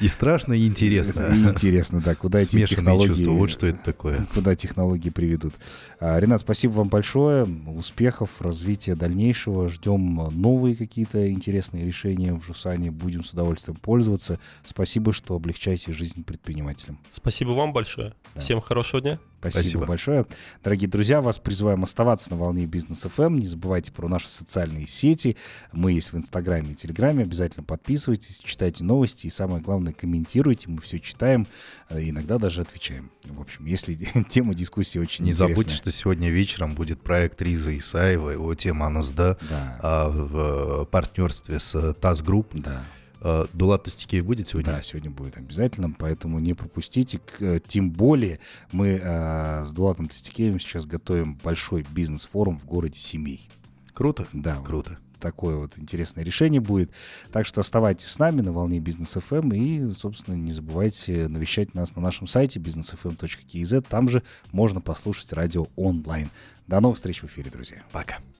И 0.00 0.08
страшно, 0.08 0.52
и 0.52 0.66
интересно. 0.66 1.28
И 1.32 1.44
интересно, 1.44 2.00
да, 2.00 2.14
куда 2.14 2.38
эти 2.38 2.66
технологии... 2.66 3.08
чувства, 3.08 3.30
вот 3.30 3.50
что 3.50 3.66
это 3.66 3.78
такое. 3.78 4.26
Куда 4.34 4.54
технологии 4.54 5.10
приведут. 5.10 5.54
А, 6.00 6.18
Ренат, 6.18 6.40
спасибо 6.40 6.72
вам 6.72 6.88
большое. 6.88 7.44
Успехов, 7.66 8.40
развития 8.40 8.94
дальнейшего. 8.94 9.68
Ждем 9.68 10.16
новые 10.32 10.76
какие-то 10.76 11.30
интересные 11.30 11.86
решения 11.86 12.34
в 12.34 12.44
Жусане. 12.44 12.90
Будем 12.90 13.24
с 13.24 13.32
удовольствием 13.32 13.76
пользоваться. 13.76 14.38
Спасибо, 14.64 15.12
что 15.12 15.34
облегчаете 15.34 15.92
жизнь 15.92 16.24
предпринимателям. 16.24 16.98
Спасибо 17.10 17.50
вам 17.50 17.72
большое. 17.72 18.14
Да. 18.34 18.40
Всем 18.40 18.60
хорошего 18.60 19.00
дня. 19.00 19.18
Спасибо, 19.40 19.60
Спасибо 19.60 19.86
большое. 19.86 20.26
Дорогие 20.64 20.88
друзья, 20.88 21.20
вас 21.20 21.38
призываем 21.38 21.84
оставаться 21.84 22.30
на 22.30 22.36
волне 22.36 22.66
Бизнес 22.66 23.04
FM. 23.04 23.26
Эм. 23.26 23.38
Не 23.38 23.46
забывайте 23.46 23.92
про 23.92 24.08
наши 24.08 24.28
социальные 24.28 24.88
сети. 24.88 25.36
Мы 25.72 25.92
есть 25.92 26.12
в 26.12 26.16
Инстаграме 26.16 26.72
и 26.72 26.74
Телеграме. 26.74 27.22
Обязательно 27.22 27.62
подписывайтесь, 27.62 28.40
читайте 28.40 28.82
новости 28.82 29.26
и 29.26 29.30
самое 29.30 29.62
главное, 29.62 29.92
комментируйте. 29.92 30.68
Мы 30.68 30.80
все 30.80 30.98
читаем, 30.98 31.46
э, 31.88 32.08
иногда 32.08 32.38
даже 32.38 32.62
отвечаем. 32.62 33.10
В 33.24 33.40
общем, 33.40 33.64
если 33.66 33.94
тема 34.28 34.54
дискуссии 34.54 34.98
очень 34.98 35.24
Не 35.24 35.30
интересная. 35.30 35.54
забудьте, 35.54 35.74
что 35.76 35.90
сегодня 35.92 36.30
вечером 36.30 36.74
будет 36.74 37.00
проект 37.00 37.40
Риза 37.40 37.76
Исаева, 37.76 38.30
его 38.30 38.54
тема 38.54 38.86
«Анасда» 38.86 39.38
да. 39.48 39.78
а, 39.80 40.10
в 40.10 40.84
партнерстве 40.86 41.60
с 41.60 41.94
ТАСС 41.94 42.22
Групп. 42.22 42.48
Да. 42.54 42.82
А, 43.20 43.46
Дулат 43.52 43.84
Тастикеев 43.84 44.24
будет 44.24 44.48
сегодня? 44.48 44.72
Да, 44.72 44.82
сегодня 44.82 45.10
будет 45.10 45.36
обязательно, 45.36 45.94
поэтому 45.96 46.38
не 46.38 46.54
пропустите. 46.54 47.20
Э, 47.40 47.58
тем 47.66 47.90
более 47.90 48.40
мы 48.72 49.00
а, 49.02 49.64
с 49.64 49.72
Дулатом 49.72 50.08
Тастикеевым 50.08 50.60
сейчас 50.60 50.86
готовим 50.86 51.34
большой 51.36 51.84
бизнес-форум 51.90 52.58
в 52.58 52.66
городе 52.66 52.98
Семей. 52.98 53.48
Круто? 53.94 54.26
Да. 54.32 54.56
Круто 54.64 54.98
такое 55.18 55.56
вот 55.56 55.78
интересное 55.78 56.24
решение 56.24 56.60
будет. 56.60 56.90
Так 57.32 57.46
что 57.46 57.60
оставайтесь 57.60 58.06
с 58.06 58.18
нами 58.18 58.40
на 58.40 58.52
волне 58.52 58.78
бизнес 58.78 59.16
FM 59.16 59.56
и, 59.56 59.92
собственно, 59.92 60.34
не 60.36 60.52
забывайте 60.52 61.28
навещать 61.28 61.74
нас 61.74 61.94
на 61.96 62.02
нашем 62.02 62.26
сайте 62.26 62.60
businessfm.kz. 62.60 63.86
Там 63.88 64.08
же 64.08 64.22
можно 64.52 64.80
послушать 64.80 65.32
радио 65.32 65.66
онлайн. 65.76 66.30
До 66.66 66.80
новых 66.80 66.96
встреч 66.96 67.22
в 67.22 67.26
эфире, 67.26 67.50
друзья. 67.50 67.82
Пока. 67.92 68.18